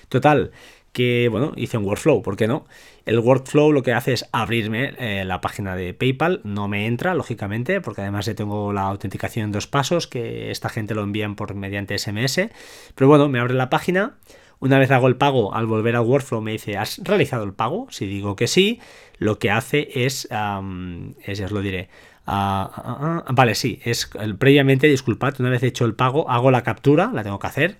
Total, 0.08 0.50
que, 0.96 1.28
bueno, 1.31 1.52
hice 1.56 1.76
un 1.76 1.84
workflow, 1.84 2.22
¿por 2.22 2.37
qué 2.37 2.46
no? 2.46 2.64
El 3.04 3.19
workflow 3.19 3.70
lo 3.70 3.82
que 3.82 3.93
hace 3.93 4.14
es 4.14 4.26
abrirme 4.32 4.94
eh, 4.98 5.26
la 5.26 5.43
página 5.43 5.76
de 5.76 5.93
PayPal, 5.93 6.40
no 6.43 6.69
me 6.69 6.87
entra, 6.87 7.14
lógicamente, 7.14 7.82
porque 7.82 8.00
además 8.00 8.25
ya 8.25 8.34
tengo 8.34 8.72
la 8.72 8.84
autenticación 8.84 9.44
en 9.44 9.52
dos 9.52 9.66
pasos, 9.66 10.06
que 10.06 10.50
esta 10.50 10.70
gente 10.70 10.94
lo 10.94 11.02
envían 11.02 11.37
por 11.37 11.54
mediante 11.54 11.98
SMS, 11.98 12.48
pero 12.94 13.08
bueno, 13.08 13.28
me 13.28 13.38
abre 13.38 13.52
la 13.52 13.69
página, 13.69 14.14
una 14.58 14.78
vez 14.78 14.90
hago 14.90 15.06
el 15.06 15.16
pago, 15.16 15.54
al 15.54 15.66
volver 15.66 15.96
al 15.96 16.06
workflow 16.06 16.40
me 16.40 16.52
dice, 16.52 16.78
¿has 16.78 16.96
realizado 17.04 17.44
el 17.44 17.52
pago? 17.52 17.88
Si 17.90 18.06
digo 18.06 18.34
que 18.34 18.46
sí, 18.46 18.81
lo 19.19 19.38
que 19.38 19.50
hace 19.50 20.06
es, 20.06 20.26
ya 20.31 20.60
os 20.62 21.50
lo 21.50 21.60
diré, 21.60 21.90
ah, 22.25 22.70
ah, 22.75 23.25
ah, 23.26 23.32
vale, 23.34 23.54
sí, 23.54 23.81
es 23.84 24.08
previamente, 24.38 24.87
disculpad, 24.87 25.34
una 25.40 25.50
vez 25.50 25.62
hecho 25.62 25.84
el 25.84 25.94
pago, 25.94 26.31
hago 26.31 26.50
la 26.50 26.62
captura, 26.62 27.10
la 27.12 27.22
tengo 27.22 27.38
que 27.38 27.48
hacer, 27.48 27.78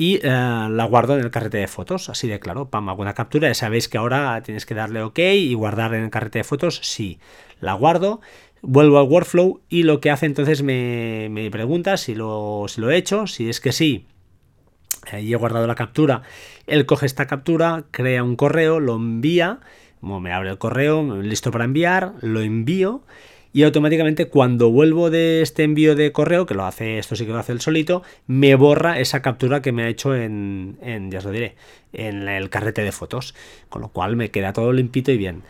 y 0.00 0.18
eh, 0.22 0.30
la 0.30 0.86
guardo 0.88 1.18
en 1.18 1.22
el 1.22 1.30
carrete 1.30 1.58
de 1.58 1.68
fotos, 1.68 2.08
así 2.08 2.26
de 2.26 2.40
claro, 2.40 2.70
pam, 2.70 2.88
hago 2.88 3.04
captura, 3.12 3.48
ya 3.48 3.54
sabéis 3.54 3.86
que 3.86 3.98
ahora 3.98 4.42
tienes 4.42 4.64
que 4.64 4.74
darle 4.74 5.02
OK 5.02 5.18
y 5.18 5.52
guardar 5.52 5.92
en 5.92 6.04
el 6.04 6.10
carrete 6.10 6.38
de 6.38 6.44
fotos, 6.44 6.80
sí, 6.82 7.18
la 7.60 7.74
guardo, 7.74 8.22
vuelvo 8.62 8.98
al 8.98 9.08
workflow 9.08 9.60
y 9.68 9.82
lo 9.82 10.00
que 10.00 10.10
hace 10.10 10.24
entonces 10.24 10.62
me, 10.62 11.50
pregunta 11.52 11.98
si 11.98 12.14
lo, 12.14 12.64
si 12.66 12.80
lo 12.80 12.90
he 12.90 12.96
hecho, 12.96 13.26
si 13.26 13.50
es 13.50 13.60
que 13.60 13.72
sí, 13.72 14.06
y 15.20 15.34
he 15.34 15.36
guardado 15.36 15.66
la 15.66 15.74
captura, 15.74 16.22
él 16.66 16.86
coge 16.86 17.04
esta 17.04 17.26
captura, 17.26 17.84
crea 17.90 18.24
un 18.24 18.36
correo, 18.36 18.80
lo 18.80 18.96
envía, 18.96 19.60
me 20.00 20.32
abre 20.32 20.48
el 20.48 20.56
correo, 20.56 21.20
listo 21.20 21.50
para 21.50 21.64
enviar, 21.66 22.14
lo 22.22 22.40
envío 22.40 23.02
y 23.52 23.64
automáticamente 23.64 24.26
cuando 24.26 24.70
vuelvo 24.70 25.10
de 25.10 25.42
este 25.42 25.64
envío 25.64 25.96
de 25.96 26.12
correo, 26.12 26.46
que 26.46 26.54
lo 26.54 26.64
hace, 26.64 26.98
esto 26.98 27.16
sí 27.16 27.26
que 27.26 27.32
lo 27.32 27.38
hace 27.38 27.52
el 27.52 27.60
solito, 27.60 28.02
me 28.26 28.54
borra 28.54 29.00
esa 29.00 29.22
captura 29.22 29.60
que 29.62 29.72
me 29.72 29.84
ha 29.84 29.88
hecho 29.88 30.14
en, 30.14 30.76
ya 31.10 31.18
os 31.18 31.24
lo 31.24 31.32
diré, 31.32 31.56
en 31.92 32.28
el 32.28 32.48
carrete 32.50 32.82
de 32.82 32.92
fotos, 32.92 33.34
con 33.68 33.82
lo 33.82 33.88
cual 33.88 34.16
me 34.16 34.30
queda 34.30 34.52
todo 34.52 34.72
limpito 34.72 35.10
y 35.10 35.16
bien. 35.16 35.42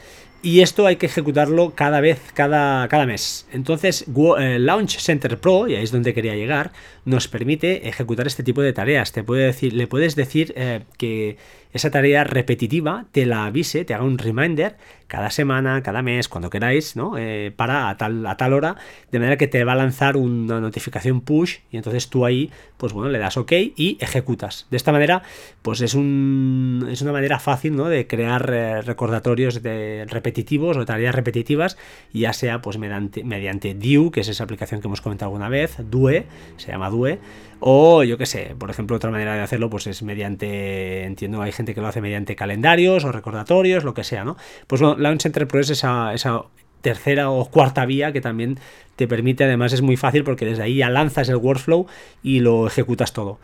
Y 0.43 0.61
esto 0.63 0.87
hay 0.87 0.97
que 0.97 1.05
ejecutarlo 1.05 1.75
cada 1.75 2.01
vez, 2.01 2.19
cada, 2.33 2.89
cada 2.89 3.05
mes. 3.05 3.47
Entonces, 3.53 4.07
eh, 4.39 4.59
Launch 4.59 4.99
Center 4.99 5.39
Pro, 5.39 5.69
y 5.69 5.75
ahí 5.75 5.85
es 5.85 5.93
donde 5.93 6.15
quería 6.15 6.35
llegar, 6.35 6.73
nos 7.05 7.29
permite 7.29 7.87
ejecutar 7.87 8.27
este 8.27 8.43
tipo 8.43 8.63
de 8.63 8.73
tareas. 8.73 9.13
Te 9.13 9.23
puede 9.23 9.45
decir, 9.45 9.75
le 9.75 9.87
puedes 9.87 10.17
decir 10.17 10.55
eh, 10.57 10.81
que 10.97 11.37
esa 11.73 11.91
tarea 11.91 12.25
repetitiva 12.25 13.07
te 13.13 13.27
la 13.27 13.47
avise, 13.47 13.85
te 13.85 13.95
haga 13.95 14.05
un 14.05 14.19
reminder 14.19 14.77
cada 15.07 15.31
semana, 15.31 15.83
cada 15.83 16.03
mes, 16.03 16.29
cuando 16.29 16.51
queráis, 16.51 16.95
¿no? 16.95 17.19
Eh, 17.19 17.53
para 17.57 17.89
a 17.89 17.97
tal, 17.97 18.25
a 18.27 18.37
tal 18.37 18.53
hora, 18.53 18.77
de 19.11 19.19
manera 19.19 19.37
que 19.37 19.49
te 19.49 19.65
va 19.65 19.73
a 19.73 19.77
lanzar 19.77 20.17
una 20.17 20.61
notificación 20.61 21.21
push 21.21 21.59
y 21.73 21.79
entonces 21.79 22.09
tú 22.09 22.25
ahí, 22.25 22.51
pues 22.77 22.93
bueno, 22.93 23.11
le 23.11 23.19
das 23.19 23.37
OK 23.37 23.53
y 23.53 23.99
ejecutas. 24.01 24.69
De 24.71 24.77
esta 24.77 24.93
manera, 24.93 25.23
pues 25.63 25.81
es, 25.81 25.95
un, 25.95 26.87
es 26.89 27.03
una 27.03 27.11
manera 27.11 27.41
fácil, 27.41 27.75
¿no? 27.75 27.89
De 27.89 28.07
crear 28.07 28.51
eh, 28.53 28.83
recordatorios 28.83 29.63
de 29.63 30.07
repetitivos 30.09 30.77
o 30.77 30.85
tareas 30.85 31.15
repetitivas, 31.15 31.77
ya 32.13 32.33
sea 32.33 32.63
pues 32.63 32.79
mediante, 32.79 33.25
mediante 33.25 33.77
que 34.13 34.21
es 34.21 34.29
esa 34.29 34.45
aplicación 34.45 34.81
que 34.81 34.87
hemos 34.87 35.01
comentado 35.01 35.31
alguna 35.31 35.49
vez, 35.49 35.77
Due, 35.91 36.27
se 36.57 36.71
llama 36.71 36.89
Due, 36.89 37.19
o 37.61 38.03
yo 38.03 38.19
qué 38.19 38.27
sé, 38.27 38.55
por 38.59 38.71
ejemplo, 38.71 38.97
otra 38.97 39.11
manera 39.11 39.35
de 39.35 39.41
hacerlo 39.41 39.71
pues 39.71 39.87
es 39.87 40.03
mediante, 40.03 41.05
entiendo, 41.05 41.43
hay 41.43 41.53
gente 41.53 41.75
que 41.75 41.81
lo 41.81 41.87
hace 41.87 42.01
mediante 42.01 42.35
calendarios 42.37 43.05
o 43.05 43.13
recordatorios, 43.13 43.85
lo 43.85 43.95
que 43.95 44.05
sea, 44.05 44.25
¿no? 44.25 44.37
Pues 44.67 44.81
bueno, 44.81 44.97
Launch 44.99 45.23
Center 45.23 45.47
Pro 45.47 45.61
es 45.61 45.71
esa, 45.71 46.15
esa 46.15 46.43
tercera 46.81 47.31
o 47.31 47.45
cuarta 47.47 47.85
vía 47.87 48.13
que 48.13 48.21
también 48.21 48.59
te 48.97 49.07
permite, 49.07 49.45
además 49.45 49.73
es 49.73 49.83
muy 49.83 49.97
fácil 49.97 50.25
porque 50.25 50.45
desde 50.45 50.63
ahí 50.63 50.77
ya 50.77 50.91
lanzas 50.91 51.29
el 51.29 51.37
workflow 51.37 51.87
y 52.23 52.41
lo 52.41 52.67
ejecutas 52.67 53.13
todo. 53.13 53.39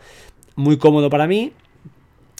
Muy 0.55 0.77
cómodo 0.77 1.09
para 1.09 1.27
mí, 1.27 1.53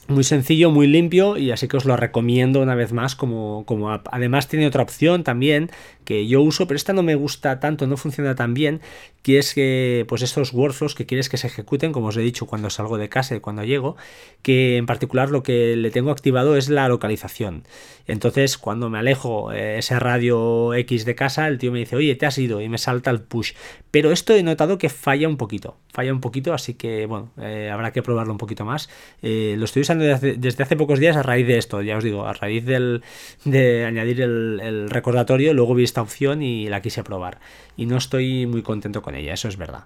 muy 0.08 0.24
sencillo, 0.24 0.72
muy 0.72 0.88
limpio 0.88 1.38
y 1.38 1.52
así 1.52 1.68
que 1.68 1.78
os 1.78 1.86
lo 1.86 1.98
recomiendo 1.98 2.62
una 2.62 2.76
vez 2.76 2.94
más 2.94 3.16
como, 3.16 3.66
como 3.66 3.92
app. 3.92 4.08
Además 4.12 4.48
tiene 4.48 4.68
otra 4.68 4.84
opción 4.84 5.24
también 5.24 5.70
que 6.08 6.26
yo 6.26 6.42
uso, 6.42 6.68
pero 6.68 6.78
esta 6.78 6.94
no 6.94 7.04
me 7.04 7.16
gusta 7.16 7.60
tanto, 7.60 7.86
no 7.86 7.98
funciona 7.98 8.34
tan 8.34 8.54
bien, 8.54 8.80
que 9.24 9.40
es 9.40 9.54
que 9.54 10.06
pues 10.08 10.22
estos 10.22 10.54
workflows 10.54 10.96
que 10.96 11.06
quieres 11.06 11.28
que 11.28 11.36
se 11.36 11.48
ejecuten, 11.48 11.92
como 11.92 12.08
os 12.08 12.16
he 12.18 12.22
dicho 12.22 12.46
cuando 12.46 12.70
salgo 12.70 12.98
de 12.98 13.10
casa 13.10 13.36
y 13.36 13.42
cuando 13.42 13.66
llego, 13.66 13.98
que 14.42 14.78
en 14.78 14.86
particular 14.86 15.30
lo 15.30 15.44
que 15.44 15.76
le 15.76 15.92
tengo 15.92 16.12
activado 16.12 16.56
es 16.56 16.70
la 16.70 16.88
localización. 16.88 17.64
Entonces, 18.06 18.58
cuando 18.58 18.90
me 18.90 19.00
alejo 19.00 19.52
eh, 19.52 19.80
ese 19.80 20.00
radio 20.00 20.74
X 20.74 21.04
de 21.04 21.16
casa, 21.16 21.50
el 21.50 21.58
tío 21.58 21.74
me 21.74 21.80
dice, 21.80 21.98
oye, 21.98 22.16
te 22.16 22.26
has 22.26 22.38
ido 22.38 22.62
y 22.62 22.70
me 22.70 22.78
salta 22.78 23.12
el 23.12 23.20
push. 23.20 23.52
Pero 23.92 24.14
esto 24.14 24.34
he 24.34 24.44
notado 24.44 24.78
que 24.78 24.88
falla 24.88 25.28
un 25.28 25.36
poquito, 25.36 25.76
falla 25.92 26.14
un 26.14 26.22
poquito, 26.22 26.54
así 26.54 26.76
que 26.76 27.06
bueno, 27.06 27.32
eh, 27.38 27.70
habrá 27.70 27.92
que 27.92 28.02
probarlo 28.02 28.32
un 28.32 28.38
poquito 28.38 28.64
más. 28.64 28.90
Eh, 29.22 29.56
lo 29.58 29.66
estoy 29.66 29.82
usando 29.82 29.97
desde, 29.98 30.64
hace 30.64 30.76
pocos 30.76 31.00
días 31.00 31.16
a 31.18 31.24
raíz 31.24 31.48
de 31.48 31.58
esto, 31.58 31.82
ya 31.82 31.98
os 31.98 32.04
digo, 32.04 32.26
a 32.26 32.34
raíz 32.34 32.66
del, 32.66 33.04
de 33.46 33.86
añadir 33.86 34.22
el, 34.22 34.90
recordatorio, 34.90 35.54
luego 35.54 35.76
vi 35.76 35.84
esta 35.84 36.02
opción 36.02 36.42
y 36.42 36.68
la 36.68 36.82
quise 36.82 37.04
probar. 37.04 37.40
Y 37.76 37.86
no 37.86 37.98
estoy 37.98 38.46
muy 38.46 38.62
contento 38.62 39.02
con 39.02 39.16
ella, 39.16 39.34
eso 39.34 39.48
es 39.48 39.58
verdad. 39.58 39.86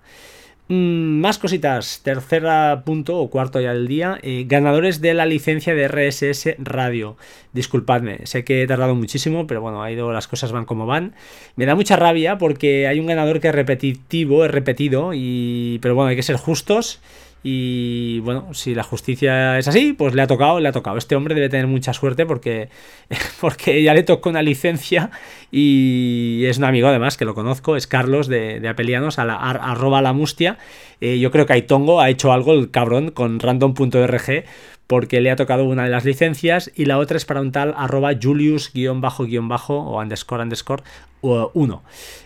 Mm, 0.67 1.19
más 1.19 1.37
cositas, 1.37 2.01
tercera 2.01 2.83
punto 2.85 3.17
o 3.17 3.29
cuarto 3.29 3.59
ya 3.59 3.73
del 3.73 3.87
día, 3.87 4.19
eh, 4.21 4.45
ganadores 4.47 5.01
de 5.01 5.13
la 5.13 5.25
licencia 5.25 5.75
de 5.75 5.87
RSS 5.87 6.55
Radio. 6.59 7.17
Disculpadme, 7.51 8.25
sé 8.25 8.45
que 8.45 8.63
he 8.63 8.67
tardado 8.67 8.95
muchísimo, 8.95 9.47
pero 9.47 9.59
bueno, 9.59 9.83
ha 9.83 9.91
ido, 9.91 10.13
las 10.13 10.29
cosas 10.29 10.53
van 10.53 10.65
como 10.65 10.85
van. 10.85 11.13
Me 11.57 11.65
da 11.65 11.75
mucha 11.75 11.97
rabia 11.97 12.37
porque 12.37 12.87
hay 12.87 12.99
un 12.99 13.07
ganador 13.07 13.41
que 13.41 13.49
es 13.49 13.55
repetitivo, 13.55 14.45
es 14.45 14.51
repetido, 14.51 15.11
y 15.13 15.79
pero 15.81 15.95
bueno, 15.95 16.09
hay 16.09 16.15
que 16.15 16.23
ser 16.23 16.37
justos 16.37 17.01
y 17.43 18.19
bueno, 18.19 18.53
si 18.53 18.75
la 18.75 18.83
justicia 18.83 19.57
es 19.57 19.67
así, 19.67 19.93
pues 19.93 20.13
le 20.13 20.21
ha 20.21 20.27
tocado, 20.27 20.59
le 20.59 20.69
ha 20.69 20.71
tocado. 20.71 20.97
Este 20.97 21.15
hombre 21.15 21.33
debe 21.33 21.49
tener 21.49 21.65
mucha 21.65 21.91
suerte 21.93 22.25
porque, 22.25 22.69
porque 23.41 23.81
ya 23.81 23.93
le 23.93 24.03
tocó 24.03 24.29
una 24.29 24.43
licencia 24.43 25.09
y 25.51 26.43
es 26.45 26.59
un 26.59 26.65
amigo 26.65 26.87
además 26.87 27.17
que 27.17 27.25
lo 27.25 27.33
conozco, 27.33 27.75
es 27.75 27.87
Carlos 27.87 28.27
de, 28.27 28.59
de 28.59 28.67
Apelianos, 28.69 29.17
a 29.17 29.25
la, 29.25 29.35
arroba 29.35 30.01
la 30.01 30.13
mustia. 30.13 30.57
Eh, 30.99 31.17
yo 31.19 31.31
creo 31.31 31.47
que 31.47 31.53
Aitongo 31.53 31.99
ha 31.99 32.09
hecho 32.09 32.31
algo 32.31 32.53
el 32.53 32.69
cabrón 32.69 33.09
con 33.09 33.39
random.org 33.39 34.45
porque 34.85 35.21
le 35.21 35.31
ha 35.31 35.35
tocado 35.35 35.63
una 35.63 35.85
de 35.85 35.89
las 35.89 36.05
licencias 36.05 36.69
y 36.75 36.85
la 36.85 36.97
otra 36.97 37.17
es 37.17 37.25
para 37.25 37.41
un 37.41 37.51
tal 37.51 37.73
arroba 37.77 38.11
julius-bajo-bajo 38.21 39.73
o 39.73 39.99
underscore 39.99 40.43
underscore 40.43 40.83
1. 41.21 41.83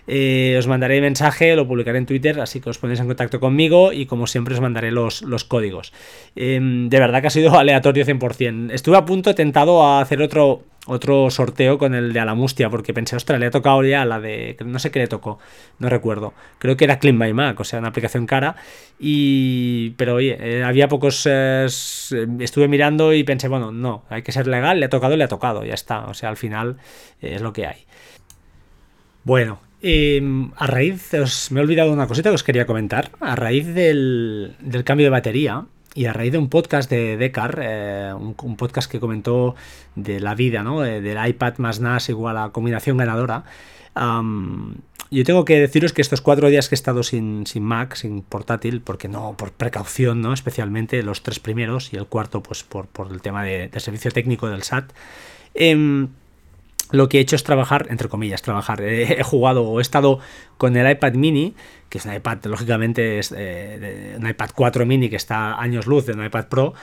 Eh, 0.07 0.55
os 0.57 0.67
mandaré 0.67 1.01
mensaje, 1.01 1.55
lo 1.55 1.67
publicaré 1.67 1.97
en 1.97 2.05
Twitter, 2.05 2.39
así 2.39 2.61
que 2.61 2.69
os 2.69 2.77
ponéis 2.77 2.99
en 2.99 3.07
contacto 3.07 3.39
conmigo 3.39 3.91
y 3.91 4.05
como 4.05 4.27
siempre 4.27 4.53
os 4.53 4.61
mandaré 4.61 4.91
los, 4.91 5.21
los 5.21 5.43
códigos. 5.43 5.93
Em, 6.35 6.89
de 6.89 6.99
verdad 6.99 7.21
que 7.21 7.27
ha 7.27 7.31
sido 7.31 7.55
aleatorio 7.59 8.05
100%. 8.05 8.71
Estuve 8.71 8.97
a 8.97 9.05
punto 9.05 9.35
tentado 9.35 9.83
a 9.83 10.01
hacer 10.01 10.21
otro 10.21 10.63
otro 10.87 11.31
sorteo 11.31 11.77
con 11.77 11.95
el 11.95 12.13
de 12.13 12.19
Alamustia, 12.19 12.69
porque 12.69 12.93
pensé, 12.93 13.15
ostras, 13.15 13.39
le 13.39 13.47
ha 13.47 13.51
tocado 13.51 13.83
ya 13.83 14.05
la 14.05 14.19
de. 14.19 14.55
No 14.65 14.79
sé 14.79 14.91
qué 14.91 14.99
le 14.99 15.07
tocó, 15.07 15.39
no 15.79 15.89
recuerdo. 15.89 16.33
Creo 16.59 16.77
que 16.77 16.85
era 16.85 16.99
Clean 16.99 17.17
by 17.17 17.33
Mac, 17.33 17.59
o 17.59 17.63
sea, 17.63 17.79
una 17.79 17.89
aplicación 17.89 18.25
cara. 18.25 18.55
Y. 18.99 19.91
Pero 19.97 20.15
oye, 20.15 20.37
eh, 20.39 20.63
había 20.63 20.87
pocos. 20.87 21.27
Eh, 21.29 21.65
estuve 21.65 22.67
mirando 22.67 23.13
y 23.13 23.23
pensé, 23.23 23.47
bueno, 23.47 23.71
no, 23.71 24.05
hay 24.09 24.21
que 24.21 24.31
ser 24.31 24.47
legal, 24.47 24.79
le 24.79 24.85
ha 24.85 24.89
tocado, 24.89 25.17
le 25.17 25.23
ha 25.23 25.27
tocado, 25.27 25.65
ya 25.65 25.73
está. 25.73 26.05
O 26.05 26.13
sea, 26.13 26.29
al 26.29 26.37
final 26.37 26.77
es 27.19 27.41
lo 27.41 27.51
que 27.51 27.65
hay. 27.65 27.85
Bueno, 29.25 29.60
em, 29.82 30.51
a 30.55 30.67
raíz, 30.67 31.13
os, 31.15 31.51
me 31.51 31.60
he 31.60 31.63
olvidado 31.63 31.91
una 31.91 32.08
cosita 32.08 32.29
que 32.29 32.36
os 32.36 32.44
quería 32.44 32.65
comentar. 32.65 33.12
A 33.20 33.36
raíz 33.36 33.65
del, 33.65 34.55
del 34.60 34.84
cambio 34.84 35.08
de 35.08 35.10
batería, 35.10 35.65
y 35.96 36.05
a 36.05 36.13
raíz 36.13 36.32
de 36.32 36.38
un 36.38 36.48
podcast 36.48 36.89
de 36.91 37.17
Decar, 37.17 37.60
eh, 37.60 38.13
un, 38.13 38.55
podcast 38.55 38.89
que 38.89 39.00
comentó 39.00 39.55
de 39.96 40.20
la 40.20 40.36
vida, 40.36 40.62
¿no? 40.62 40.82
del 40.82 41.27
iPad 41.27 41.58
más 41.58 41.79
NAS 41.79 42.10
igual 42.10 42.38
a 42.38 42.51
combinación 42.51 42.98
ganadora, 42.98 43.46
yo 43.96 45.24
tengo 45.24 45.46
que 45.46 45.60
deciros 45.60 45.94
que 45.94 46.01
estos 46.01 46.22
cuatro 46.22 46.50
días 46.50 46.70
que 46.70 46.75
he 46.75 46.77
estado 46.77 47.01
sin, 47.01 47.48
sin, 47.48 47.63
Mac, 47.63 47.96
sin 47.96 48.22
portátil, 48.22 48.82
porque 48.82 49.08
no, 49.08 49.36
por 49.38 49.53
precaución, 49.53 50.22
¿no? 50.22 50.34
Especialmente 50.34 51.01
los 51.01 51.24
tres 51.24 51.39
primeros 51.39 51.94
y 51.94 51.96
el 51.96 52.05
cuarto, 52.05 52.44
pues 52.44 52.63
por, 52.63 52.88
por 52.88 53.12
el 53.12 53.22
tema 53.22 53.44
de, 53.44 53.70
del 53.70 53.82
servicio 53.82 54.12
técnico 54.12 54.50
del 54.50 54.63
SAT. 54.63 54.91
Em, 55.53 56.10
lo 56.92 57.10
que 57.10 57.18
he 57.18 57.22
hecho 57.22 57.36
es 57.36 57.44
trabajar, 57.44 57.88
entre 57.89 58.10
comillas, 58.10 58.42
trabajar. 58.42 58.82
He, 58.84 59.24
jugado 59.24 59.63
o 59.63 59.80
he 59.80 59.82
estado 59.82 60.20
con 60.58 60.75
el 60.77 60.89
iPad 60.89 61.13
mini, 61.13 61.56
que 61.89 61.98
es 61.98 62.06
un 62.06 62.13
iPad, 62.13 62.46
lógicamente, 62.46 63.20
es 63.20 63.34
eh, 63.36 64.15
un 64.20 64.27
iPad 64.27 64.50
4 64.56 64.86
mini 64.86 65.10
que 65.10 65.15
está 65.15 65.60
años 65.60 65.88
luz 65.88 66.06
de 66.06 66.13
un 66.13 66.24
iPad 66.25 66.48
Pro, 66.48 66.74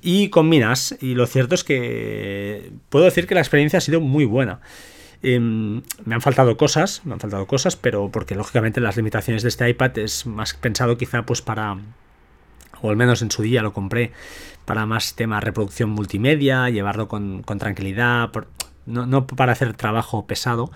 y 0.00 0.28
con 0.28 0.48
Minas. 0.48 0.96
Y 1.00 1.14
lo 1.14 1.26
cierto 1.26 1.54
es 1.54 1.64
que 1.64 2.72
puedo 2.88 3.04
decir 3.04 3.26
que 3.26 3.34
la 3.34 3.40
experiencia 3.40 3.78
ha 3.78 3.80
sido 3.80 4.00
muy 4.00 4.24
buena. 4.24 4.60
Em, 5.22 5.82
me 6.04 6.16
han 6.16 6.20
faltado 6.20 6.56
cosas, 6.56 7.02
me 7.04 7.12
han 7.14 7.20
faltado 7.20 7.46
cosas, 7.46 7.76
pero 7.76 8.10
porque 8.10 8.34
lógicamente 8.34 8.80
las 8.80 8.96
limitaciones 8.96 9.42
de 9.42 9.50
este 9.50 9.68
iPad 9.68 9.96
es 9.98 10.26
más 10.26 10.54
pensado 10.54 10.98
quizá 10.98 11.22
pues 11.22 11.42
para, 11.42 11.76
o 12.80 12.90
al 12.90 12.96
menos 12.96 13.22
en 13.22 13.30
su 13.30 13.42
día 13.42 13.62
lo 13.62 13.72
compré, 13.72 14.10
para 14.64 14.84
más 14.84 15.14
tema 15.14 15.40
reproducción 15.40 15.90
multimedia, 15.90 16.68
llevarlo 16.70 17.06
con, 17.06 17.42
con 17.42 17.58
tranquilidad, 17.58 18.32
por, 18.32 18.48
no, 18.86 19.26
para 19.26 19.52
hacer 19.52 19.74
trabajo 19.74 20.26
pesado. 20.26 20.70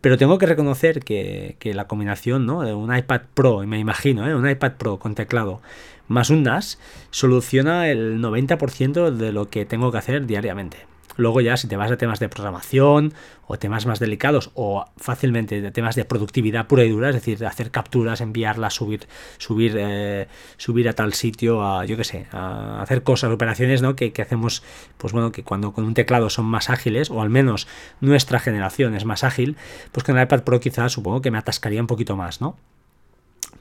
Pero 0.00 0.18
tengo 0.18 0.36
que 0.36 0.46
reconocer 0.46 1.00
que, 1.00 1.56
la 1.62 1.86
combinación 1.86 2.44
¿no? 2.44 2.62
de 2.62 2.74
un 2.74 2.94
iPad 2.94 3.22
Pro, 3.32 3.66
me 3.66 3.78
imagino, 3.78 4.28
¿eh? 4.28 4.34
un 4.34 4.48
iPad 4.48 4.72
Pro 4.72 4.98
con 4.98 5.14
teclado 5.14 5.62
más 6.08 6.30
un 6.30 6.42
NAS, 6.42 6.78
soluciona 7.10 7.88
el 7.88 8.20
90% 8.20 9.10
de 9.10 9.32
lo 9.32 9.48
que 9.48 9.64
tengo 9.64 9.90
que 9.90 9.98
hacer 9.98 10.26
diariamente. 10.26 10.78
Luego 11.16 11.40
ya 11.40 11.56
si 11.56 11.68
te 11.68 11.76
vas 11.76 11.90
a 11.90 11.96
temas 11.96 12.20
de 12.20 12.28
programación 12.28 13.14
o 13.46 13.58
temas 13.58 13.86
más 13.86 13.98
delicados 13.98 14.50
o 14.54 14.84
fácilmente 14.96 15.60
de 15.60 15.70
temas 15.70 15.96
de 15.96 16.04
productividad 16.04 16.66
pura 16.66 16.84
y 16.84 16.90
dura, 16.90 17.10
es 17.10 17.14
decir, 17.14 17.44
hacer 17.44 17.70
capturas, 17.70 18.20
enviarlas, 18.20 18.74
subir, 18.74 19.06
subir, 19.38 19.76
eh, 19.78 20.28
subir 20.56 20.88
a 20.88 20.94
tal 20.94 21.12
sitio, 21.14 21.62
a 21.62 21.84
yo 21.84 21.96
qué 21.96 22.04
sé, 22.04 22.26
a 22.32 22.80
hacer 22.82 23.02
cosas, 23.02 23.30
operaciones, 23.30 23.82
¿no? 23.82 23.96
Que, 23.96 24.12
que, 24.12 24.22
hacemos, 24.22 24.62
pues 24.98 25.12
bueno, 25.12 25.32
que 25.32 25.44
cuando 25.44 25.72
con 25.72 25.84
un 25.84 25.94
teclado 25.94 26.30
son 26.30 26.46
más 26.46 26.70
ágiles, 26.70 27.10
o 27.10 27.20
al 27.20 27.30
menos 27.30 27.68
nuestra 28.00 28.40
generación 28.40 28.94
es 28.94 29.04
más 29.04 29.24
ágil, 29.24 29.56
pues 29.92 30.04
con 30.04 30.16
el 30.16 30.24
iPad 30.24 30.42
Pro 30.42 30.60
quizás 30.60 30.92
supongo 30.92 31.20
que 31.20 31.30
me 31.30 31.38
atascaría 31.38 31.80
un 31.80 31.86
poquito 31.86 32.16
más, 32.16 32.40
¿no? 32.40 32.56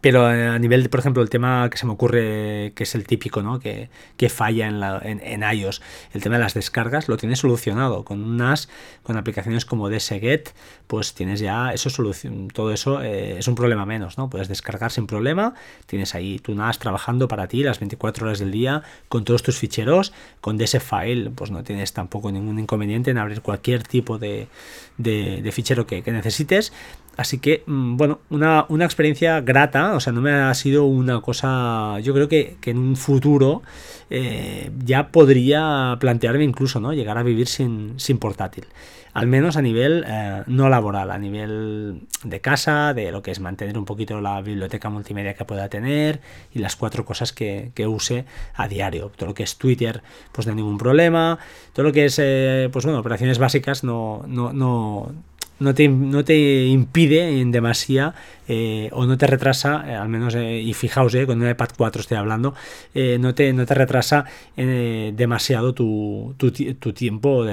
Pero 0.04 0.30
eh, 0.30 0.50
a 0.50 0.60
nivel, 0.60 0.84
de, 0.84 0.90
por 0.90 1.00
ejemplo, 1.00 1.24
el 1.24 1.30
tema 1.30 1.70
que 1.70 1.78
se 1.78 1.86
me 1.86 1.94
ocurre, 1.94 2.74
que 2.76 2.84
es 2.84 2.94
el 2.94 3.08
típico, 3.08 3.42
¿no? 3.42 3.62
Que, 3.62 3.90
que 4.18 4.28
falla 4.28 4.68
en, 4.68 4.82
la, 4.82 5.02
en, 5.02 5.44
iOS, 5.44 5.82
el 6.12 6.22
tema 6.22 6.36
de 6.36 6.42
las 6.42 6.54
descargas, 6.54 7.08
lo 7.08 7.16
tienes 7.16 7.40
solucionado. 7.40 8.04
Con 8.04 8.22
un 8.22 8.36
NAS, 8.36 8.68
con 9.02 9.16
aplicaciones 9.16 9.64
como 9.64 9.90
DSGet, 9.90 10.54
pues 10.88 11.14
tienes 11.14 11.40
ya 11.40 11.72
eso 11.72 11.90
solución, 11.90 12.50
todo 12.50 12.74
eso 12.74 13.02
eh, 13.02 13.38
es 13.38 13.48
un 13.48 13.56
problema 13.56 13.86
menos, 13.86 14.18
¿no? 14.18 14.30
Puedes 14.30 14.50
descargar 14.50 14.92
sin 14.92 15.08
problema, 15.08 15.54
tienes 15.86 16.16
ahí 16.16 16.38
tu 16.38 16.54
NAS 16.54 16.80
trabajando 16.80 17.30
para 17.30 17.48
ti 17.48 17.64
las 17.64 17.80
24 17.80 18.26
horas 18.26 18.40
del 18.40 18.52
día 18.52 18.84
con 19.08 19.24
todos 19.24 19.42
tus 19.42 19.58
ficheros, 19.58 20.12
con 20.42 20.58
DSFile, 20.58 21.30
pues 21.30 21.50
no 21.50 21.64
tienes 21.64 21.94
tampoco 21.94 22.30
ningún 22.30 22.60
inconveniente 22.60 23.12
en 23.12 23.20
abrir 23.20 23.40
cualquier 23.40 23.84
tipo 23.84 24.20
de, 24.20 24.50
de, 24.98 25.50
fichero 25.54 25.88
que 25.88 26.04
necesites 26.12 26.74
Así 27.16 27.38
que, 27.38 27.64
mm, 27.66 27.96
bueno, 27.98 28.20
una, 28.30 28.66
experiencia 28.86 29.42
grata, 29.42 29.94
o 29.94 30.00
sea, 30.00 30.12
no 30.14 30.22
me 30.22 30.32
ha 30.32 30.54
sido 30.54 30.86
una 30.86 31.22
cosa, 31.22 32.00
yo 32.00 32.14
creo 32.14 32.28
que, 32.28 32.58
en 32.66 32.78
un 32.78 32.96
futuro 32.96 33.62
eh, 34.10 34.72
ya 34.84 35.10
podría 35.10 35.98
plantearme 36.00 36.44
incluso, 36.44 36.80
¿no? 36.80 36.94
Llegar 36.94 37.18
a 37.18 37.24
vivir 37.24 37.48
sin, 37.48 37.94
sin 38.00 38.18
portátil. 38.18 38.66
Al 39.14 39.28
menos 39.28 39.58
a 39.58 39.62
nivel 39.62 40.04
eh, 40.08 40.42
no 40.48 40.70
laboral, 40.70 41.12
a 41.12 41.20
nivel 41.20 42.02
de 42.24 42.42
casa, 42.42 42.96
de 42.96 43.12
lo 43.12 43.22
que 43.22 43.30
es 43.30 43.40
mantener 43.40 43.78
un 43.78 43.86
poquito 43.86 44.20
la 44.20 44.42
biblioteca 44.42 44.90
multimedia 44.90 45.36
que 45.36 45.46
pueda 45.46 45.70
tener 45.70 46.20
y 46.52 46.60
las 46.60 46.76
cuatro 46.76 47.06
cosas 47.06 47.32
que, 47.32 47.72
use 47.86 48.26
a 48.56 48.68
diario. 48.68 49.12
Todo 49.16 49.28
lo 49.28 49.34
que 49.36 49.44
es 49.44 49.58
Twitter, 49.58 50.02
pues 50.32 50.48
no 50.48 50.52
hay 50.52 50.56
ningún 50.58 50.80
problema. 50.80 51.38
Todo 51.74 51.86
lo 51.86 51.92
que 51.92 52.06
es, 52.06 52.18
eh, 52.18 52.70
pues 52.72 52.86
bueno, 52.86 53.00
operaciones 53.00 53.38
básicas 53.38 53.84
no, 53.84 54.24
no, 54.26 54.52
no 54.52 55.14
no 55.60 55.74
te, 55.74 55.88
no 55.88 56.24
te 56.24 56.66
impide 56.66 57.42
en 57.42 57.52
demasía 57.52 58.14
eh, 58.48 58.90
o 58.92 59.06
no 59.06 59.18
te 59.18 59.28
retrasa, 59.28 59.84
eh, 59.88 59.96
al 59.96 60.10
menos, 60.10 60.36
eh, 60.36 60.60
y 60.60 60.74
fijaos, 60.74 61.16
con 61.26 61.42
un 61.42 61.50
iPad 61.50 61.70
4 61.78 62.02
estoy 62.02 62.18
hablando, 62.18 62.54
no, 62.94 63.36
te, 63.36 63.54
no 63.54 63.66
te 63.66 63.74
retrasa 63.74 64.26
demasiado 64.56 65.74
tu, 65.74 66.36
tu, 66.38 66.52
tu 66.52 66.94
tiempo, 66.94 67.46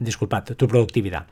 disculpad, 0.00 0.44
tu 0.56 0.66
productividad 0.68 1.26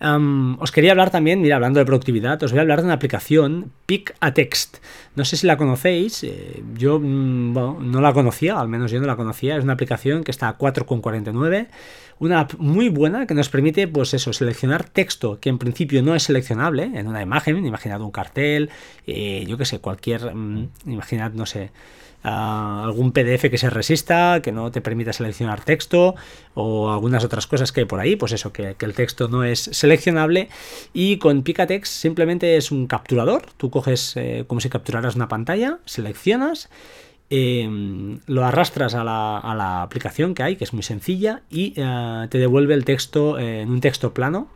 os 0.00 0.70
quería 0.70 0.92
hablar 0.92 1.10
también, 1.10 1.40
mira, 1.40 1.56
hablando 1.56 1.80
de 1.80 1.86
productividad, 1.86 2.42
os 2.42 2.52
voy 2.52 2.58
a 2.58 2.62
hablar 2.62 2.80
de 2.80 2.84
una 2.84 2.94
aplicación, 2.94 3.72
Pick 3.86 4.14
a 4.20 4.32
Text. 4.32 4.78
No 5.16 5.24
sé 5.24 5.36
si 5.36 5.46
la 5.46 5.56
conocéis, 5.56 6.24
yo 6.74 7.00
mm, 7.00 7.52
no 7.52 8.00
la 8.00 8.12
conocía, 8.12 8.60
al 8.60 8.68
menos 8.68 8.92
yo 8.92 9.00
no 9.00 9.06
la 9.06 9.16
conocía. 9.16 9.56
Es 9.56 9.64
una 9.64 9.72
aplicación 9.72 10.22
que 10.22 10.30
está 10.30 10.48
a 10.48 10.56
4,49. 10.56 11.66
Una 12.20 12.40
app 12.40 12.54
muy 12.58 12.88
buena 12.88 13.26
que 13.26 13.34
nos 13.34 13.48
permite, 13.48 13.86
pues 13.86 14.14
eso, 14.14 14.32
seleccionar 14.32 14.88
texto 14.88 15.38
que 15.40 15.48
en 15.48 15.58
principio 15.58 16.02
no 16.02 16.14
es 16.14 16.24
seleccionable 16.24 16.90
en 16.94 17.06
una 17.06 17.22
imagen. 17.22 17.64
Imaginad 17.64 18.00
un 18.00 18.10
cartel, 18.10 18.70
eh, 19.06 19.44
yo 19.46 19.56
que 19.56 19.64
sé, 19.64 19.80
cualquier, 19.80 20.34
mm, 20.34 20.68
imaginad, 20.86 21.32
no 21.32 21.46
sé 21.46 21.70
algún 22.22 23.12
PDF 23.12 23.48
que 23.48 23.58
se 23.58 23.70
resista, 23.70 24.40
que 24.42 24.52
no 24.52 24.70
te 24.70 24.80
permita 24.80 25.12
seleccionar 25.12 25.64
texto 25.64 26.14
o 26.54 26.90
algunas 26.90 27.24
otras 27.24 27.46
cosas 27.46 27.70
que 27.72 27.80
hay 27.80 27.86
por 27.86 28.00
ahí, 28.00 28.16
pues 28.16 28.32
eso, 28.32 28.52
que, 28.52 28.76
el 28.78 28.94
texto 28.94 29.28
no 29.28 29.44
es 29.44 29.60
seleccionable 29.60 30.48
y 30.92 31.18
con 31.18 31.42
Picatext 31.42 31.92
simplemente 31.92 32.56
es 32.56 32.72
un 32.72 32.86
capturador, 32.86 33.46
tú 33.56 33.70
coges 33.70 34.14
eh, 34.16 34.44
como 34.46 34.60
si 34.60 34.68
capturaras 34.68 35.14
una 35.14 35.28
pantalla, 35.28 35.78
seleccionas, 35.84 36.68
em, 37.30 38.20
lo 38.26 38.44
arrastras 38.44 38.94
a 38.94 39.04
la, 39.04 39.82
aplicación 39.82 40.34
que 40.34 40.42
hay, 40.42 40.56
que 40.56 40.64
es 40.64 40.72
muy 40.72 40.82
sencilla, 40.82 41.42
y 41.50 41.74
eh, 41.76 42.26
te 42.30 42.38
devuelve 42.38 42.74
el 42.74 42.84
texto 42.84 43.38
en 43.38 43.70
un 43.70 43.80
texto 43.80 44.14
plano 44.14 44.48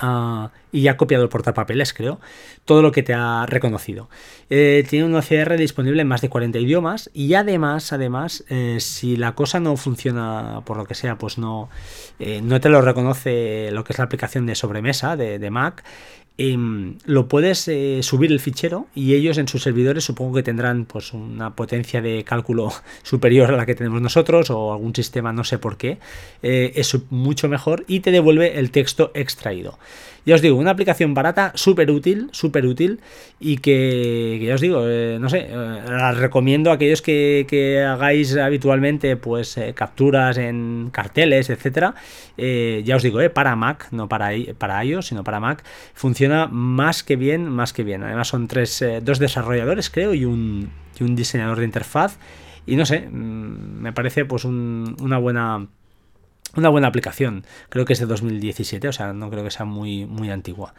Ah, 0.00 0.50
y 0.70 0.86
ha 0.86 0.96
copiado 0.96 1.24
el 1.24 1.30
portapapeles, 1.30 1.92
creo, 1.92 2.20
todo 2.64 2.82
lo 2.82 2.92
que 2.92 3.02
te 3.02 3.14
ha 3.14 3.46
reconocido. 3.46 4.08
Eh, 4.48 4.84
tiene 4.88 5.06
un 5.06 5.14
OCR 5.14 5.56
disponible 5.56 6.02
en 6.02 6.08
más 6.08 6.20
de 6.20 6.28
40 6.28 6.58
idiomas 6.58 7.10
y 7.14 7.34
además, 7.34 7.92
además, 7.92 8.44
eh, 8.48 8.76
si 8.80 9.16
la 9.16 9.34
cosa 9.34 9.60
no 9.60 9.76
funciona 9.76 10.60
por 10.64 10.76
lo 10.76 10.84
que 10.84 10.94
sea, 10.94 11.18
pues 11.18 11.38
no, 11.38 11.68
eh, 12.20 12.40
no 12.42 12.60
te 12.60 12.68
lo 12.68 12.80
reconoce 12.80 13.70
lo 13.72 13.82
que 13.82 13.92
es 13.92 13.98
la 13.98 14.04
aplicación 14.04 14.46
de 14.46 14.54
sobremesa 14.54 15.16
de, 15.16 15.38
de 15.38 15.50
Mac, 15.50 15.82
Em, 16.40 16.98
lo 17.04 17.26
puedes 17.26 17.66
eh, 17.66 17.98
subir 18.02 18.30
el 18.30 18.38
fichero 18.38 18.86
y 18.94 19.14
ellos 19.14 19.38
en 19.38 19.48
sus 19.48 19.64
servidores 19.64 20.04
supongo 20.04 20.36
que 20.36 20.44
tendrán 20.44 20.84
pues 20.84 21.12
una 21.12 21.56
potencia 21.56 22.00
de 22.00 22.22
cálculo 22.22 22.72
superior 23.02 23.52
a 23.52 23.56
la 23.56 23.66
que 23.66 23.74
tenemos 23.74 24.00
nosotros 24.00 24.48
o 24.50 24.72
algún 24.72 24.94
sistema 24.94 25.32
no 25.32 25.42
sé 25.42 25.58
por 25.58 25.76
qué. 25.76 25.98
Eh, 26.44 26.72
es 26.76 26.96
mucho 27.10 27.48
mejor 27.48 27.84
y 27.88 28.00
te 28.00 28.12
devuelve 28.12 28.56
el 28.56 28.70
texto 28.70 29.10
extraído 29.14 29.80
ya 30.28 30.34
os 30.34 30.42
digo, 30.42 30.58
una 30.58 30.72
aplicación 30.72 31.14
barata, 31.14 31.52
súper 31.54 31.90
útil, 31.90 32.28
súper 32.32 32.66
útil 32.66 33.00
y 33.40 33.56
que, 33.56 34.38
ya 34.44 34.56
os 34.56 34.60
digo, 34.60 34.82
eh, 34.86 35.16
no 35.18 35.30
sé, 35.30 35.46
eh, 35.48 35.54
la 35.54 36.12
recomiendo 36.12 36.70
a 36.70 36.74
aquellos 36.74 37.00
que, 37.00 37.82
hagáis 37.88 38.36
habitualmente 38.36 39.16
pues 39.16 39.56
eh, 39.56 39.72
capturas 39.72 40.36
en 40.36 40.90
carteles, 40.92 41.48
etcétera. 41.48 41.94
ya 42.36 42.96
os 42.96 43.02
digo, 43.02 43.20
para 43.32 43.56
Mac, 43.56 43.88
no 43.90 44.06
para, 44.06 44.32
para 44.58 44.84
iOS, 44.84 45.06
sino 45.06 45.24
para 45.24 45.40
Mac, 45.40 45.64
funciona 45.94 46.46
más 46.46 47.02
que 47.02 47.16
bien, 47.16 47.48
más 47.48 47.72
que 47.72 47.82
bien. 47.82 48.02
Además 48.02 48.28
son 48.28 48.48
tres, 48.48 48.84
dos 49.00 49.18
desarrolladores, 49.18 49.88
creo, 49.88 50.12
y 50.12 50.26
un, 50.26 50.68
y 51.00 51.04
un 51.04 51.16
diseñador 51.16 51.60
de 51.60 51.64
interfaz. 51.64 52.18
Y 52.66 52.76
no 52.76 52.84
sé, 52.84 53.08
mm, 53.08 53.80
me 53.80 53.94
parece 53.94 54.26
pues 54.26 54.44
una 54.44 55.16
buena 55.16 55.68
una 56.58 56.68
buena 56.68 56.88
aplicación. 56.88 57.44
Creo 57.68 57.84
que 57.84 57.92
es 57.92 57.98
de 57.98 58.06
2017, 58.06 58.88
o 58.88 58.92
sea, 58.92 59.12
no 59.12 59.30
creo 59.30 59.44
que 59.44 59.50
sea 59.50 59.64
muy, 59.64 60.06
muy 60.06 60.30
antigua. 60.30 60.74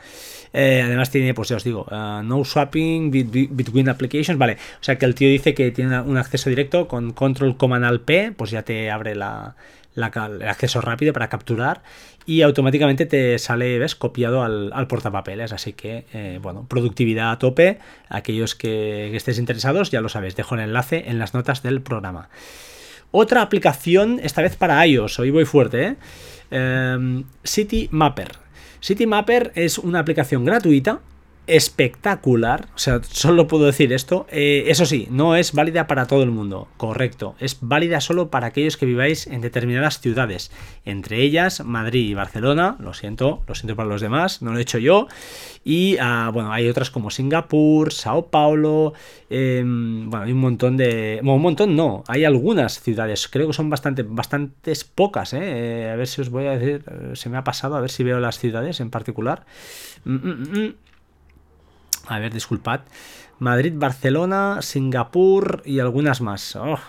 Eh, 0.53 0.81
además 0.83 1.09
tiene, 1.09 1.33
pues 1.33 1.49
ya 1.49 1.57
os 1.57 1.63
digo, 1.63 1.85
uh, 1.89 2.23
no 2.23 2.43
swapping 2.43 3.11
between 3.11 3.89
applications, 3.89 4.37
vale. 4.37 4.53
O 4.53 4.83
sea 4.83 4.97
que 4.97 5.05
el 5.05 5.15
tío 5.15 5.29
dice 5.29 5.53
que 5.53 5.71
tiene 5.71 5.99
un 6.01 6.17
acceso 6.17 6.49
directo 6.49 6.87
con 6.87 7.13
control 7.13 7.57
command 7.57 7.99
P, 8.01 8.33
pues 8.35 8.51
ya 8.51 8.63
te 8.63 8.91
abre 8.91 9.15
la, 9.15 9.55
el 9.95 10.03
acceso 10.47 10.81
rápido 10.81 11.13
para 11.13 11.29
capturar 11.29 11.81
y 12.25 12.43
automáticamente 12.43 13.05
te 13.05 13.39
sale, 13.39 13.79
ves, 13.79 13.95
copiado 13.95 14.43
al, 14.43 14.87
portapapeles. 14.87 15.51
Así 15.51 15.73
que, 15.73 16.05
eh, 16.13 16.39
bueno, 16.41 16.65
productividad 16.67 17.31
a 17.31 17.39
tope. 17.39 17.79
Aquellos 18.07 18.55
que, 18.55 19.07
que 19.11 19.17
estéis 19.17 19.39
interesados, 19.39 19.89
ya 19.89 20.01
lo 20.01 20.09
sabéis, 20.09 20.35
dejo 20.35 20.55
el 20.55 20.61
enlace 20.61 21.05
en 21.07 21.17
las 21.17 21.33
notas 21.33 21.63
del 21.63 21.81
programa. 21.81 22.29
Otra 23.11 23.41
aplicación, 23.41 24.19
esta 24.21 24.41
vez 24.41 24.55
para 24.55 24.85
iOS, 24.85 25.19
hoy 25.19 25.31
voy 25.31 25.45
fuerte, 25.45 25.83
¿eh? 25.83 25.95
Em, 26.51 27.23
City 27.43 27.87
Mapper. 27.91 28.29
City 28.79 29.05
Mapper 29.05 29.51
es 29.55 29.77
una 29.77 29.99
aplicación 29.99 30.45
gratuita 30.45 30.99
espectacular. 31.49 32.67
O 32.75 32.77
sea, 32.77 33.01
solo 33.03 33.47
puedo 33.47 33.65
decir 33.65 33.91
esto. 33.91 34.27
Eh, 34.29 34.65
eso 34.67 34.85
sí, 34.85 35.07
no 35.09 35.35
es 35.35 35.53
válida 35.53 35.87
para 35.87 36.05
todo 36.05 36.21
el 36.23 36.29
mundo. 36.29 36.67
Correcto. 36.77 37.35
Es 37.39 37.57
válida 37.61 38.01
solo 38.01 38.29
para 38.29 38.47
aquellos 38.47 38.77
que 38.77 38.85
viváis 38.85 39.25
en 39.27 39.41
determinadas 39.41 39.99
ciudades. 39.99 40.51
Entre 40.85 41.21
ellas, 41.21 41.65
Madrid 41.65 42.07
y 42.07 42.13
Barcelona. 42.13 42.77
Lo 42.79 42.93
siento, 42.93 43.41
lo 43.47 43.55
siento 43.55 43.75
para 43.75 43.89
los 43.89 43.99
demás. 43.99 44.41
No 44.41 44.53
lo 44.53 44.59
he 44.59 44.61
hecho 44.61 44.77
yo. 44.77 45.07
Y 45.63 45.97
ah, 45.99 46.29
bueno, 46.31 46.53
hay 46.53 46.69
otras 46.69 46.91
como 46.91 47.09
Singapur, 47.09 47.91
Sao 47.91 48.27
Paulo. 48.27 48.93
Em, 49.29 50.09
bueno, 50.09 50.25
hay 50.25 50.31
un 50.31 50.39
montón 50.39 50.77
de. 50.77 51.19
Un 51.23 51.41
montón 51.41 51.75
no. 51.75 52.03
Hay 52.07 52.25
algunas 52.25 52.79
ciudades. 52.79 53.27
Creo 53.27 53.47
que 53.47 53.53
son 53.53 53.69
bastante, 53.69 54.03
bastantes 54.03 54.83
pocas. 54.83 55.33
¿eh? 55.33 55.39
Eh, 55.41 55.89
a 55.91 55.95
ver 55.95 56.07
si 56.07 56.21
os 56.21 56.29
voy 56.29 56.45
a 56.45 56.57
decir. 56.57 56.83
Se 57.13 57.29
me 57.29 57.37
ha 57.37 57.43
pasado. 57.43 57.75
A 57.75 57.81
ver 57.81 57.89
si 57.89 58.03
veo 58.03 58.19
las 58.19 58.37
ciudades 58.37 58.79
en 58.79 58.91
particular. 58.91 59.45
Mm, 60.05 60.15
mm, 60.15 60.59
mm, 60.59 60.73
a 62.07 62.19
ver, 62.19 62.33
disculpad. 62.33 62.81
Madrid, 63.39 63.73
Barcelona, 63.75 64.61
Singapur 64.61 65.61
y 65.65 65.79
algunas 65.79 66.21
más. 66.21 66.55
Oh, 66.55 66.79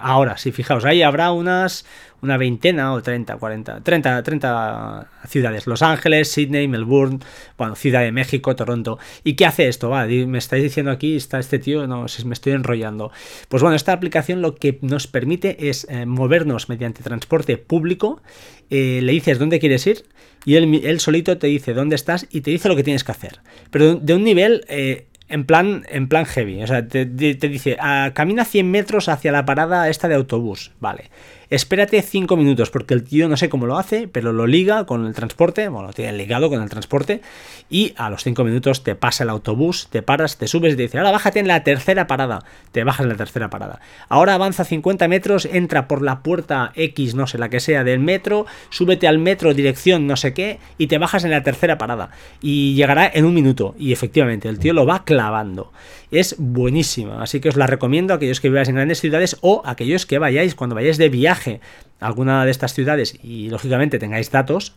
ahora, 0.00 0.36
sí, 0.36 0.52
fijaos, 0.52 0.84
ahí 0.84 1.02
habrá 1.02 1.32
unas 1.32 1.84
una 2.24 2.38
veintena 2.38 2.94
o 2.94 3.02
30, 3.02 3.36
40, 3.36 3.80
30, 3.82 4.22
30 4.22 5.10
ciudades. 5.28 5.66
Los 5.66 5.82
Ángeles, 5.82 6.30
Sydney, 6.30 6.66
Melbourne, 6.66 7.18
bueno, 7.58 7.76
Ciudad 7.76 8.00
de 8.00 8.12
México, 8.12 8.56
Toronto. 8.56 8.98
¿Y 9.22 9.34
qué 9.34 9.44
hace 9.44 9.68
esto? 9.68 9.90
Va, 9.90 10.06
me 10.06 10.38
estáis 10.38 10.62
diciendo 10.62 10.90
aquí, 10.90 11.16
está 11.16 11.38
este 11.38 11.58
tío, 11.58 11.86
no, 11.86 12.06
me 12.24 12.32
estoy 12.32 12.54
enrollando. 12.54 13.12
Pues 13.48 13.62
bueno, 13.62 13.76
esta 13.76 13.92
aplicación 13.92 14.40
lo 14.40 14.54
que 14.54 14.78
nos 14.80 15.06
permite 15.06 15.68
es 15.68 15.86
eh, 15.90 16.06
movernos 16.06 16.70
mediante 16.70 17.02
transporte 17.02 17.58
público. 17.58 18.22
Eh, 18.70 19.00
le 19.02 19.12
dices 19.12 19.38
dónde 19.38 19.60
quieres 19.60 19.86
ir 19.86 20.06
y 20.46 20.56
él, 20.56 21.00
solito 21.00 21.36
te 21.36 21.46
dice 21.46 21.74
dónde 21.74 21.94
estás 21.94 22.26
y 22.30 22.40
te 22.40 22.50
dice 22.50 22.68
lo 22.68 22.76
que 22.76 22.82
tienes 22.82 23.04
que 23.04 23.12
hacer. 23.12 23.40
Pero 23.70 23.94
de 23.96 24.14
un 24.14 24.24
nivel... 24.24 24.64
Eh, 24.68 25.08
en 25.34 25.44
plan, 25.44 25.84
en 25.88 26.06
plan 26.06 26.26
heavy. 26.26 26.62
O 26.62 26.66
sea, 26.66 26.86
te, 26.86 27.04
dice, 27.04 27.76
ah, 27.80 28.12
camina 28.14 28.44
100 28.44 28.70
metros 28.70 29.08
hacia 29.08 29.32
la 29.32 29.44
parada 29.44 29.88
esta 29.88 30.06
de 30.06 30.14
autobús. 30.14 30.70
Vale 30.78 31.10
espérate 31.54 32.02
5 32.02 32.36
minutos, 32.36 32.70
porque 32.70 32.94
el 32.94 33.04
tío 33.04 33.28
no 33.28 33.36
sé 33.36 33.48
cómo 33.48 33.66
lo 33.66 33.78
hace, 33.78 34.08
pero 34.08 34.32
lo 34.32 34.46
liga 34.46 34.84
con 34.86 35.06
el 35.06 35.14
transporte, 35.14 35.68
bueno, 35.68 35.88
lo 35.88 35.92
tiene 35.92 36.12
ligado 36.12 36.48
con 36.50 36.62
el 36.62 36.68
transporte, 36.68 37.20
y 37.70 37.94
a 37.96 38.10
los 38.10 38.22
5 38.24 38.42
minutos 38.44 38.82
te 38.82 38.94
pasa 38.94 39.24
el 39.24 39.30
autobús, 39.30 39.88
te 39.90 40.02
paras, 40.02 40.36
te 40.36 40.48
subes 40.48 40.74
y 40.74 40.76
te 40.76 40.82
dice, 40.82 40.98
ahora 40.98 41.12
bájate 41.12 41.38
en 41.38 41.48
la 41.48 41.62
tercera 41.62 42.06
parada, 42.06 42.44
te 42.72 42.84
bajas 42.84 43.04
en 43.04 43.10
la 43.10 43.16
tercera 43.16 43.50
parada. 43.50 43.80
Ahora 44.08 44.34
avanza 44.34 44.64
50 44.64 45.08
metros, 45.08 45.46
entra 45.46 45.88
por 45.88 46.02
la 46.02 46.22
puerta 46.22 46.72
X, 46.74 47.14
no 47.14 47.26
sé, 47.26 47.38
la 47.38 47.48
que 47.48 47.60
sea, 47.60 47.84
del 47.84 48.00
metro, 48.00 48.46
súbete 48.70 49.06
al 49.06 49.18
metro, 49.18 49.54
dirección 49.54 50.06
no 50.06 50.16
sé 50.16 50.34
qué, 50.34 50.58
y 50.78 50.88
te 50.88 50.98
bajas 50.98 51.24
en 51.24 51.30
la 51.30 51.42
tercera 51.42 51.78
parada. 51.78 52.10
Y 52.40 52.74
llegará 52.74 53.10
en 53.12 53.24
un 53.24 53.34
minuto, 53.34 53.74
y 53.78 53.92
efectivamente, 53.92 54.48
el 54.48 54.58
tío 54.58 54.72
lo 54.72 54.86
va 54.86 55.04
clavando 55.04 55.72
es 56.20 56.36
buenísima. 56.38 57.22
Así 57.22 57.40
que 57.40 57.48
os 57.48 57.56
la 57.56 57.66
recomiendo 57.66 58.12
a 58.12 58.16
aquellos 58.16 58.40
que 58.40 58.48
viváis 58.48 58.68
en 58.68 58.76
grandes 58.76 59.00
ciudades 59.00 59.36
o 59.40 59.62
a 59.64 59.72
aquellos 59.72 60.06
que 60.06 60.18
vayáis 60.18 60.54
cuando 60.54 60.74
vayáis 60.74 60.98
de 60.98 61.08
viaje 61.08 61.60
a 62.00 62.06
alguna 62.06 62.44
de 62.44 62.50
estas 62.50 62.74
ciudades 62.74 63.18
y 63.22 63.50
lógicamente 63.50 63.98
tengáis 63.98 64.30
datos 64.30 64.74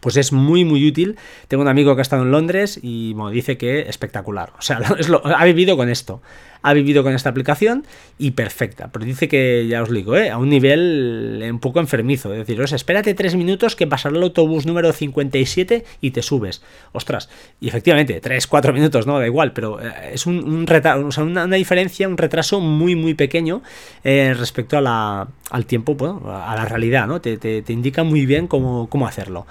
pues 0.00 0.16
es 0.16 0.32
muy 0.32 0.64
muy 0.64 0.86
útil. 0.86 1.16
Tengo 1.48 1.62
un 1.62 1.68
amigo 1.68 1.94
que 1.94 2.00
ha 2.00 2.02
estado 2.02 2.24
en 2.24 2.30
Londres 2.30 2.78
y 2.82 3.14
me 3.16 3.30
dice 3.30 3.56
que 3.56 3.88
espectacular. 3.88 4.52
O 4.58 4.62
sea, 4.62 4.78
ha 5.24 5.44
vivido 5.46 5.76
con 5.76 5.88
esto. 5.88 6.20
Ha 6.66 6.72
vivido 6.72 7.02
con 7.02 7.14
esta 7.14 7.28
aplicación 7.28 7.84
y 8.18 8.30
perfecta. 8.30 8.88
Pero 8.90 9.04
dice 9.04 9.28
que, 9.28 9.66
ya 9.68 9.82
os 9.82 9.90
digo, 9.90 10.16
¿eh? 10.16 10.30
a 10.30 10.38
un 10.38 10.48
nivel 10.48 11.46
un 11.50 11.60
poco 11.60 11.78
enfermizo. 11.78 12.32
Es 12.32 12.46
decir, 12.46 12.58
espérate 12.60 13.12
tres 13.12 13.36
minutos 13.36 13.76
que 13.76 13.86
pasará 13.86 14.16
el 14.16 14.22
autobús 14.22 14.64
número 14.64 14.90
57 14.92 15.84
y 16.00 16.10
te 16.10 16.22
subes. 16.22 16.62
Ostras. 16.92 17.28
Y 17.60 17.68
efectivamente, 17.68 18.18
tres, 18.20 18.46
cuatro 18.46 18.72
minutos, 18.72 19.06
no, 19.06 19.18
da 19.18 19.26
igual. 19.26 19.52
Pero 19.52 19.78
eh, 19.78 20.12
es 20.14 20.26
un, 20.26 20.38
un 20.42 20.66
o 21.06 21.12
sea, 21.12 21.22
una, 21.22 21.46
diferencia, 21.46 22.08
un 22.08 22.16
retraso 22.16 22.60
muy 22.60 22.96
muy 22.96 23.12
pequeño 23.12 23.62
eh, 24.02 24.34
respecto 24.34 24.78
a 24.78 24.80
la, 24.80 25.28
al 25.50 25.66
tiempo, 25.66 25.94
a 26.26 26.56
la 26.56 26.64
realidad. 26.64 27.06
¿no? 27.06 27.20
Te, 27.20 27.36
te, 27.36 27.60
te 27.60 27.72
indica 27.74 28.04
muy 28.04 28.24
bien 28.24 28.46
cómo, 28.46 28.88
cómo 28.88 29.06
hacerlo. 29.06 29.46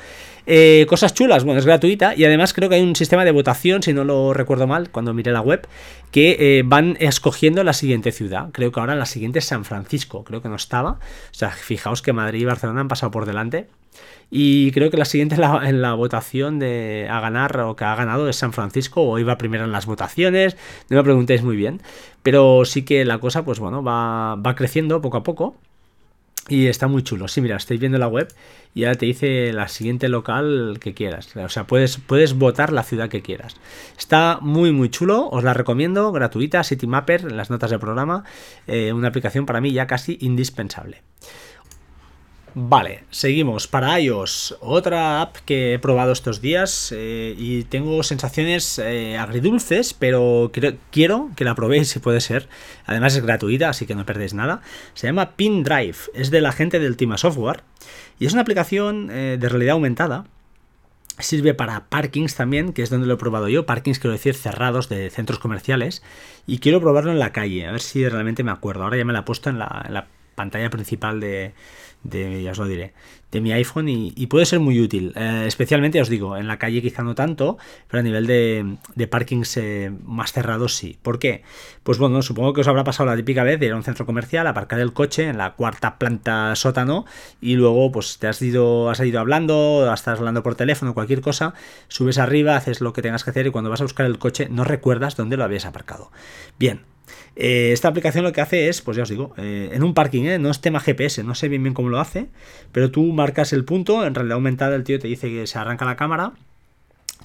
Eh, 0.45 0.85
cosas 0.89 1.13
chulas, 1.13 1.45
bueno, 1.45 1.59
es 1.59 1.65
gratuita 1.65 2.15
y 2.17 2.25
además 2.25 2.53
creo 2.53 2.67
que 2.67 2.75
hay 2.75 2.81
un 2.81 2.97
sistema 2.97 3.23
de 3.23 3.31
votación, 3.31 3.81
si 3.81 3.93
no 3.93 4.03
lo 4.03 4.33
recuerdo 4.33 4.67
mal, 4.67 4.89
cuando 4.89 5.13
miré 5.13 5.31
la 5.31 5.39
web, 5.39 5.65
que 6.11 6.35
eh, 6.39 6.63
van 6.65 6.97
escogiendo 7.07 7.63
la 7.63 7.73
siguiente 7.73 8.11
ciudad. 8.11 8.49
Creo 8.51 8.71
que 8.71 8.79
ahora 8.79 8.95
la 8.95 9.05
siguiente 9.05 9.39
es 9.39 9.45
San 9.45 9.65
Francisco, 9.65 10.23
creo 10.23 10.41
que 10.41 10.49
no 10.49 10.55
estaba. 10.55 10.91
O 10.91 11.33
sea, 11.33 11.51
fijaos 11.51 12.01
que 12.01 12.13
Madrid 12.13 12.41
y 12.41 12.45
Barcelona 12.45 12.81
han 12.81 12.87
pasado 12.87 13.11
por 13.11 13.25
delante. 13.25 13.67
Y 14.31 14.71
creo 14.71 14.89
que 14.89 14.97
la 14.97 15.05
siguiente 15.05 15.35
en 15.35 15.81
la, 15.81 15.93
votación 15.93 16.57
de 16.57 17.07
a 17.09 17.19
ganar 17.19 17.59
o 17.59 17.75
que 17.75 17.85
ha 17.85 17.95
ganado 17.95 18.27
es 18.27 18.37
San 18.37 18.53
Francisco 18.53 19.03
o 19.03 19.19
iba 19.19 19.37
primero 19.37 19.63
en 19.63 19.71
las 19.71 19.85
votaciones. 19.85 20.57
No 20.89 20.97
me 20.97 21.03
preguntéis 21.03 21.43
muy 21.43 21.55
bien. 21.55 21.81
Pero 22.23 22.65
sí 22.65 22.83
que 22.83 23.05
la 23.05 23.19
cosa, 23.19 23.45
pues 23.45 23.59
bueno, 23.59 23.83
va, 23.83 24.35
va 24.35 24.55
creciendo 24.55 25.01
poco 25.01 25.17
a 25.17 25.23
poco. 25.23 25.55
Y 26.49 26.67
está 26.67 26.87
muy 26.87 27.03
chulo. 27.03 27.29
Sí, 27.29 27.39
mira, 27.39 27.55
estáis 27.55 27.79
viendo 27.79 27.97
la 27.97 28.07
web 28.07 28.27
y 28.73 28.81
ya 28.81 28.95
te 28.95 29.05
dice 29.05 29.53
la 29.53 29.69
siguiente 29.69 30.09
local 30.09 30.77
que 30.81 30.93
quieras. 30.93 31.35
O 31.37 31.49
sea, 31.49 31.65
puedes, 31.65 31.97
puedes 31.97 32.33
votar 32.37 32.73
la 32.73 32.83
ciudad 32.83 33.07
que 33.07 33.21
quieras. 33.21 33.55
Está 33.97 34.39
muy, 34.41 34.73
muy 34.73 34.89
chulo. 34.89 35.29
Os 35.29 35.43
la 35.43 35.53
recomiendo. 35.53 36.11
Gratuita, 36.11 36.63
CityMapper, 36.63 37.21
en 37.21 37.37
las 37.37 37.49
notas 37.49 37.69
del 37.69 37.79
programa. 37.79 38.25
Eh, 38.67 38.91
una 38.91 39.07
aplicación 39.07 39.45
para 39.45 39.61
mí 39.61 39.71
ya 39.71 39.87
casi 39.87 40.17
indispensable. 40.19 41.01
Vale, 42.55 43.03
seguimos. 43.09 43.67
Para 43.67 43.99
iOS, 43.99 44.57
otra 44.59 45.21
app 45.21 45.37
que 45.37 45.73
he 45.73 45.79
probado 45.79 46.11
estos 46.11 46.39
días 46.39 46.93
eh, 46.95 47.33
y 47.35 47.63
tengo 47.63 48.03
sensaciones 48.03 48.77
eh, 48.77 49.17
agridulces, 49.17 49.95
pero 49.95 50.51
quiero 50.91 51.31
que 51.35 51.45
la 51.45 51.55
probéis 51.55 51.89
si 51.89 51.97
puede 51.97 52.21
ser. 52.21 52.47
Además 52.85 53.15
es 53.15 53.23
gratuita, 53.23 53.69
así 53.69 53.87
que 53.87 53.95
no 53.95 54.05
perdéis 54.05 54.35
nada. 54.35 54.61
Se 54.93 55.07
llama 55.07 55.31
Pin 55.35 55.63
Drive, 55.63 55.97
es 56.13 56.29
de 56.29 56.41
la 56.41 56.51
gente 56.51 56.77
del 56.77 56.95
Team 56.95 57.17
Software 57.17 57.63
y 58.19 58.27
es 58.27 58.33
una 58.33 58.43
aplicación 58.43 59.09
eh, 59.09 59.37
de 59.39 59.49
realidad 59.49 59.73
aumentada. 59.73 60.25
Sirve 61.17 61.55
para 61.55 61.85
parkings 61.89 62.35
también, 62.35 62.73
que 62.73 62.83
es 62.83 62.91
donde 62.91 63.07
lo 63.07 63.15
he 63.15 63.17
probado 63.17 63.49
yo. 63.49 63.65
Parkings, 63.65 63.97
quiero 63.97 64.13
decir, 64.13 64.35
cerrados 64.35 64.89
de 64.89 65.09
centros 65.09 65.39
comerciales. 65.39 66.03
Y 66.45 66.59
quiero 66.59 66.81
probarlo 66.81 67.11
en 67.11 67.19
la 67.19 67.31
calle, 67.31 67.65
a 67.65 67.71
ver 67.71 67.81
si 67.81 68.07
realmente 68.07 68.43
me 68.43 68.51
acuerdo. 68.51 68.83
Ahora 68.83 68.97
ya 68.97 69.05
me 69.05 69.13
la 69.13 69.19
he 69.19 69.23
puesto 69.23 69.49
en 69.49 69.59
la 69.59 70.07
pantalla 70.33 70.71
principal 70.71 71.19
de, 71.19 71.53
de, 72.03 72.43
ya 72.43 72.51
os 72.51 72.57
lo 72.57 72.65
diré, 72.65 72.93
de 73.31 73.41
mi 73.41 73.51
iPhone 73.51 73.89
y, 73.89 74.27
puede 74.27 74.45
ser 74.45 74.59
muy 74.59 74.79
útil, 74.79 75.11
eh, 75.15 75.45
especialmente, 75.47 75.99
os 75.99 76.09
digo, 76.09 76.37
en 76.37 76.47
la 76.47 76.59
calle 76.59 76.81
quizá 76.81 77.03
no 77.03 77.15
tanto, 77.15 77.57
pero 77.87 77.99
a 77.99 78.03
nivel 78.03 78.27
de, 78.27 78.77
de 78.95 79.07
parkings 79.07 79.57
eh, 79.57 79.91
más 80.05 80.31
cerrados 80.31 80.75
sí. 80.75 80.97
¿Por 81.01 81.17
qué? 81.17 81.43
Pues 81.83 81.97
bueno, 81.97 82.21
supongo 82.21 82.53
que 82.53 82.61
os 82.61 82.67
habrá 82.67 82.83
pasado 82.83 83.09
la 83.09 83.15
típica 83.15 83.43
vez 83.43 83.59
de 83.59 83.65
ir 83.65 83.71
a 83.71 83.75
un 83.75 83.83
centro 83.83 84.05
comercial, 84.05 84.45
aparcar 84.45 84.79
el 84.79 84.93
coche 84.93 85.27
en 85.27 85.37
la 85.37 85.53
cuarta 85.53 85.97
planta 85.97 86.55
sótano 86.55 87.05
y 87.41 87.55
luego 87.55 87.91
pues 87.91 88.19
te 88.19 88.27
has 88.27 88.41
ido, 88.41 88.89
has 88.89 88.99
ido 88.99 89.19
hablando, 89.19 89.91
estás 89.91 90.19
hablando 90.19 90.43
por 90.43 90.55
teléfono, 90.55 90.93
cualquier 90.93 91.21
cosa, 91.21 91.53
subes 91.87 92.19
arriba, 92.19 92.55
haces 92.55 92.81
lo 92.81 92.93
que 92.93 93.01
tengas 93.01 93.23
que 93.23 93.31
hacer 93.31 93.47
y 93.47 93.51
cuando 93.51 93.69
vas 93.69 93.81
a 93.81 93.85
buscar 93.85 94.05
el 94.05 94.19
coche 94.19 94.47
no 94.49 94.63
recuerdas 94.63 95.15
dónde 95.15 95.37
lo 95.37 95.43
habías 95.43 95.65
aparcado. 95.65 96.11
Bien, 96.59 96.81
eh, 97.35 97.71
esta 97.73 97.87
aplicación 97.87 98.23
lo 98.23 98.31
que 98.31 98.41
hace 98.41 98.69
es, 98.69 98.81
pues 98.81 98.97
ya 98.97 99.03
os 99.03 99.09
digo, 99.09 99.33
eh, 99.37 99.69
en 99.73 99.83
un 99.83 99.93
parking, 99.93 100.23
eh, 100.23 100.39
no 100.39 100.49
es 100.49 100.61
tema 100.61 100.79
GPS, 100.79 101.23
no 101.23 101.35
sé 101.35 101.49
bien 101.49 101.63
bien 101.63 101.73
cómo 101.73 101.89
lo 101.89 101.99
hace, 101.99 102.29
pero 102.71 102.91
tú 102.91 103.03
marcas 103.13 103.53
el 103.53 103.65
punto, 103.65 104.05
en 104.05 104.15
realidad 104.15 104.35
aumentada 104.35 104.75
el 104.75 104.83
tío 104.83 104.99
te 104.99 105.07
dice 105.07 105.29
que 105.29 105.47
se 105.47 105.57
arranca 105.57 105.85
la 105.85 105.95
cámara 105.95 106.33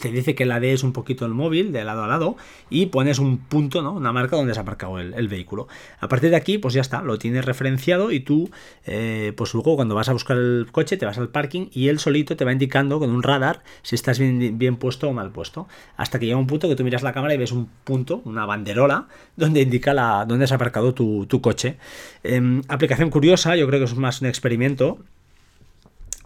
te 0.01 0.11
dice 0.11 0.35
que 0.35 0.47
la 0.47 0.61
D 0.61 0.73
es 0.73 0.83
un 0.83 0.93
poquito 0.93 1.27
el 1.27 1.35
móvil 1.35 1.73
de 1.73 1.85
lado 1.85 2.05
a 2.05 2.09
lado 2.09 2.37
y 2.71 2.87
pones 2.87 3.19
un 3.19 3.39
punto, 3.39 3.83
¿no? 3.83 3.93
Una 3.93 4.13
marca 4.13 4.37
donde 4.37 4.55
se 4.55 4.61
ha 4.61 4.63
aparcado 4.63 4.99
el, 4.99 5.29
vehículo. 5.29 5.69
A 6.01 6.09
partir 6.09 6.31
de 6.31 6.37
aquí, 6.37 6.59
pues 6.59 6.75
ya 6.75 6.81
está, 6.81 7.03
lo 7.03 7.19
tienes 7.19 7.45
referenciado 7.45 8.13
y 8.13 8.21
tú, 8.21 8.51
eh, 8.87 9.33
pues 9.37 9.55
luego 9.55 9.77
cuando 9.77 9.95
vas 9.95 10.09
a 10.09 10.13
buscar 10.13 10.37
el 10.37 10.69
coche, 10.73 10.97
te 10.97 11.07
vas 11.07 11.19
al 11.19 11.29
parking 11.29 11.69
y 11.73 11.89
él 11.89 11.99
solito 11.99 12.37
te 12.37 12.45
va 12.45 12.53
indicando 12.53 12.99
con 12.99 13.11
un 13.11 13.23
radar 13.23 13.63
si 13.83 13.95
estás 13.95 14.19
bien, 14.19 14.59
bien 14.59 14.77
puesto 14.77 15.09
o 15.09 15.13
mal 15.13 15.31
puesto. 15.31 15.69
Hasta 15.97 16.19
que 16.19 16.27
llega 16.27 16.39
un 16.39 16.47
punto 16.47 16.69
que 16.69 16.77
tú 16.77 16.85
miras 16.85 17.03
la 17.03 17.13
cámara 17.13 17.35
y 17.35 17.39
ves 17.39 17.53
un 17.53 17.69
punto, 17.85 18.23
una 18.25 18.47
banderola, 18.47 19.09
donde 19.37 19.63
indica 19.63 19.95
la, 19.95 20.25
dónde 20.27 20.47
se 20.47 20.55
ha 20.55 20.57
aparcado 20.57 20.95
tu, 20.95 21.27
coche. 21.41 21.77
Em, 22.23 22.63
aplicación 22.69 23.11
curiosa, 23.11 23.57
yo 23.57 23.67
creo 23.67 23.81
que 23.81 23.85
es 23.85 23.95
más 23.95 24.21
un 24.21 24.29
experimento 24.29 24.99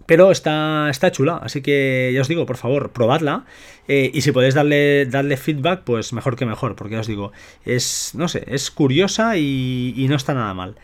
pero 0.07 0.31
está, 0.31 0.89
está 0.91 1.11
chula, 1.13 1.37
así 1.43 1.63
que 1.63 2.11
ya 2.15 2.21
os 2.21 2.29
digo, 2.29 2.47
por 2.47 2.57
favor, 2.57 2.91
probadla. 2.91 3.45
Eh, 3.89 4.11
y 4.15 4.21
si 4.21 4.33
podéis 4.33 4.55
darle, 4.55 5.07
darle 5.07 5.37
feedback, 5.37 5.83
pues 5.83 6.13
mejor 6.13 6.37
que 6.37 6.47
mejor, 6.47 6.77
porque 6.77 6.95
ya 6.95 7.01
os 7.01 7.07
digo, 7.07 7.33
es, 7.65 8.13
no 8.15 8.29
sé, 8.29 8.45
es 8.47 8.71
curiosa 8.71 9.37
y, 9.37 10.07
no 10.09 10.17
está 10.17 10.35
nada 10.35 10.55
mal. 10.55 10.77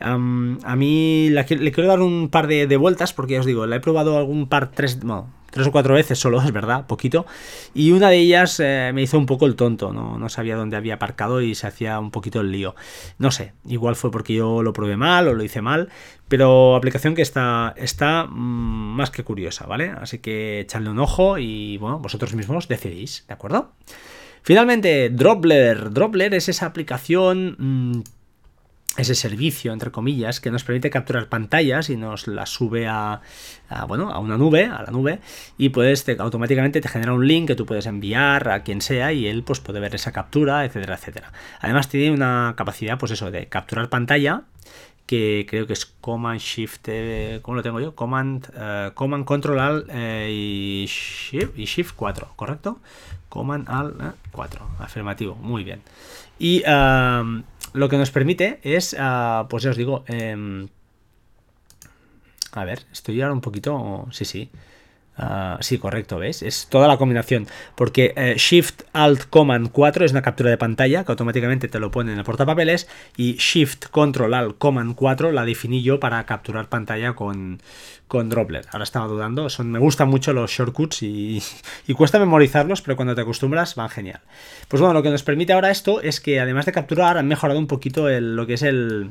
a 0.00 0.16
mí 0.76 1.30
le 1.30 1.72
quiero 1.72 1.88
dar 1.88 2.00
un 2.00 2.28
par 2.28 2.46
de, 2.46 2.76
vueltas, 2.76 3.12
porque 3.12 3.34
ya 3.34 3.40
os 3.40 3.46
digo, 3.46 3.66
la 3.66 3.76
he 3.76 3.80
probado 3.80 4.18
algún 4.18 4.48
par, 4.48 4.70
tres, 4.70 5.00
bueno, 5.00 5.28
tres 5.54 5.68
o 5.68 5.72
cuatro 5.72 5.94
veces 5.94 6.18
solo, 6.18 6.42
es 6.42 6.52
verdad, 6.52 6.86
poquito. 6.86 7.24
Y 7.72 7.92
una 7.92 8.10
de 8.10 8.18
ellas 8.18 8.60
eh, 8.60 8.90
me 8.92 9.02
hizo 9.02 9.16
un 9.16 9.26
poco 9.26 9.46
el 9.46 9.54
tonto, 9.56 9.92
¿no? 9.92 10.28
sabía 10.28 10.56
dónde 10.56 10.76
había 10.76 10.94
aparcado 10.94 11.40
y 11.40 11.54
se 11.54 11.66
hacía 11.66 11.98
un 12.00 12.10
poquito 12.10 12.40
el 12.40 12.50
lío. 12.50 12.74
No 13.18 13.30
sé, 13.30 13.52
igual 13.66 13.94
fue 13.94 14.10
porque 14.10 14.34
yo 14.34 14.62
lo 14.62 14.72
probé 14.72 14.96
mal 14.96 15.28
o 15.28 15.34
lo 15.34 15.44
hice 15.44 15.62
mal, 15.62 15.88
pero 16.28 16.74
aplicación 16.74 17.14
que 17.14 17.22
está, 17.22 17.72
está 17.76 18.24
mm, 18.24 18.96
más 18.96 19.10
que 19.10 19.22
curiosa, 19.22 19.66
¿vale? 19.66 19.90
Así 19.90 20.18
que 20.18 20.60
echadle 20.60 20.90
un 20.90 20.98
ojo 20.98 21.38
y 21.38 21.78
bueno, 21.78 22.00
vosotros 22.00 22.34
mismos 22.34 22.66
decidís, 22.66 23.24
¿de 23.28 23.34
acuerdo? 23.34 23.72
Finalmente, 24.42 25.08
Dropler. 25.08 25.92
Dropler 25.92 26.34
es 26.34 26.48
esa 26.48 26.66
aplicación 26.66 27.56
mm, 27.58 28.02
ese 28.96 29.14
servicio, 29.14 29.72
entre 29.72 29.90
comillas, 29.90 30.40
que 30.40 30.50
nos 30.50 30.64
permite 30.64 30.90
capturar 30.90 31.28
pantallas 31.28 31.90
y 31.90 31.96
nos 31.96 32.26
las 32.28 32.50
sube 32.50 32.86
a, 32.86 33.20
bueno, 33.88 34.10
a 34.10 34.18
una 34.18 34.38
nube, 34.38 34.66
a 34.66 34.82
la 34.82 34.90
nube, 34.90 35.20
y 35.58 35.70
puedes 35.70 36.08
automáticamente 36.18 36.80
te 36.80 36.88
genera 36.88 37.12
un 37.12 37.26
link 37.26 37.48
que 37.48 37.56
tú 37.56 37.66
puedes 37.66 37.86
enviar 37.86 38.48
a 38.50 38.62
quien 38.62 38.80
sea 38.80 39.12
y 39.12 39.26
él 39.26 39.42
pues 39.42 39.60
puede 39.60 39.80
ver 39.80 39.94
esa 39.94 40.12
captura, 40.12 40.64
etcétera, 40.64 40.94
etcétera. 40.94 41.32
Además 41.60 41.88
tiene 41.88 42.14
una 42.14 42.54
capacidad, 42.56 42.98
pues 42.98 43.12
eso, 43.12 43.30
de 43.30 43.46
capturar 43.46 43.88
pantalla 43.88 44.44
que 45.06 45.46
creo 45.48 45.66
que 45.66 45.74
es 45.74 45.86
Command 45.86 46.40
Shift, 46.40 46.80
eh, 46.86 47.40
¿cómo 47.42 47.56
lo 47.56 47.62
tengo 47.62 47.80
yo? 47.80 47.94
Command, 47.94 48.50
eh, 48.56 48.90
Command 48.94 49.24
Control 49.24 49.58
Alt 49.58 49.86
eh, 49.90 50.28
y, 50.30 50.86
Shift, 50.86 51.58
y 51.58 51.64
Shift 51.66 51.94
4, 51.94 52.32
¿correcto? 52.36 52.80
Command 53.28 53.68
Alt 53.68 53.96
4, 54.32 54.66
afirmativo, 54.78 55.34
muy 55.34 55.64
bien. 55.64 55.82
Y 56.38 56.62
lo 57.74 57.88
que 57.88 57.98
nos 57.98 58.10
permite 58.10 58.60
es, 58.62 58.96
ah, 58.98 59.46
pues 59.50 59.64
ya 59.64 59.70
os 59.70 59.76
digo, 59.76 60.04
em, 60.06 60.68
a 62.52 62.64
ver, 62.64 62.86
estoy 62.92 63.20
ahora 63.20 63.34
un 63.34 63.40
poquito, 63.40 64.06
sí, 64.12 64.24
sí. 64.24 64.50
Ah, 65.16 65.58
sí, 65.60 65.78
correcto, 65.78 66.18
¿ves? 66.18 66.42
Es 66.42 66.66
toda 66.68 66.88
la 66.88 66.96
combinación. 66.96 67.46
Porque 67.76 68.12
eh, 68.16 68.34
Shift 68.36 68.82
Alt 68.92 69.24
Command 69.30 69.70
4 69.70 70.04
es 70.04 70.12
una 70.12 70.22
captura 70.22 70.50
de 70.50 70.58
pantalla 70.58 71.04
que 71.04 71.12
automáticamente 71.12 71.68
te 71.68 71.78
lo 71.78 71.90
pone 71.90 72.12
en 72.12 72.18
el 72.18 72.24
portapapeles. 72.24 72.88
Y 73.16 73.34
Shift 73.34 73.86
Control 73.90 74.34
Alt 74.34 74.58
Command 74.58 74.94
4 74.94 75.30
la 75.32 75.44
definí 75.44 75.82
yo 75.82 76.00
para 76.00 76.24
capturar 76.26 76.68
pantalla 76.68 77.14
con, 77.14 77.60
con 78.08 78.28
Droplet. 78.28 78.66
Ahora 78.72 78.84
estaba 78.84 79.06
dudando. 79.06 79.48
Son, 79.50 79.70
me 79.70 79.78
gustan 79.78 80.08
mucho 80.08 80.32
los 80.32 80.50
shortcuts 80.50 81.02
y, 81.02 81.40
cuesta 81.96 82.18
memorizarlos, 82.18 82.82
pero 82.82 82.96
cuando 82.96 83.14
te 83.14 83.20
acostumbras 83.20 83.76
van 83.76 83.90
genial. 83.90 84.20
Pues 84.68 84.80
bueno, 84.80 84.94
lo 84.94 85.02
que 85.02 85.10
nos 85.10 85.22
permite 85.22 85.52
ahora 85.52 85.70
esto 85.70 86.00
es 86.00 86.20
que 86.20 86.40
además 86.40 86.66
de 86.66 86.72
capturar 86.72 87.18
han 87.18 87.28
mejorado 87.28 87.58
un 87.60 87.68
poquito 87.68 88.08
lo 88.08 88.46
que 88.46 88.54
es 88.54 88.62
el 88.62 89.10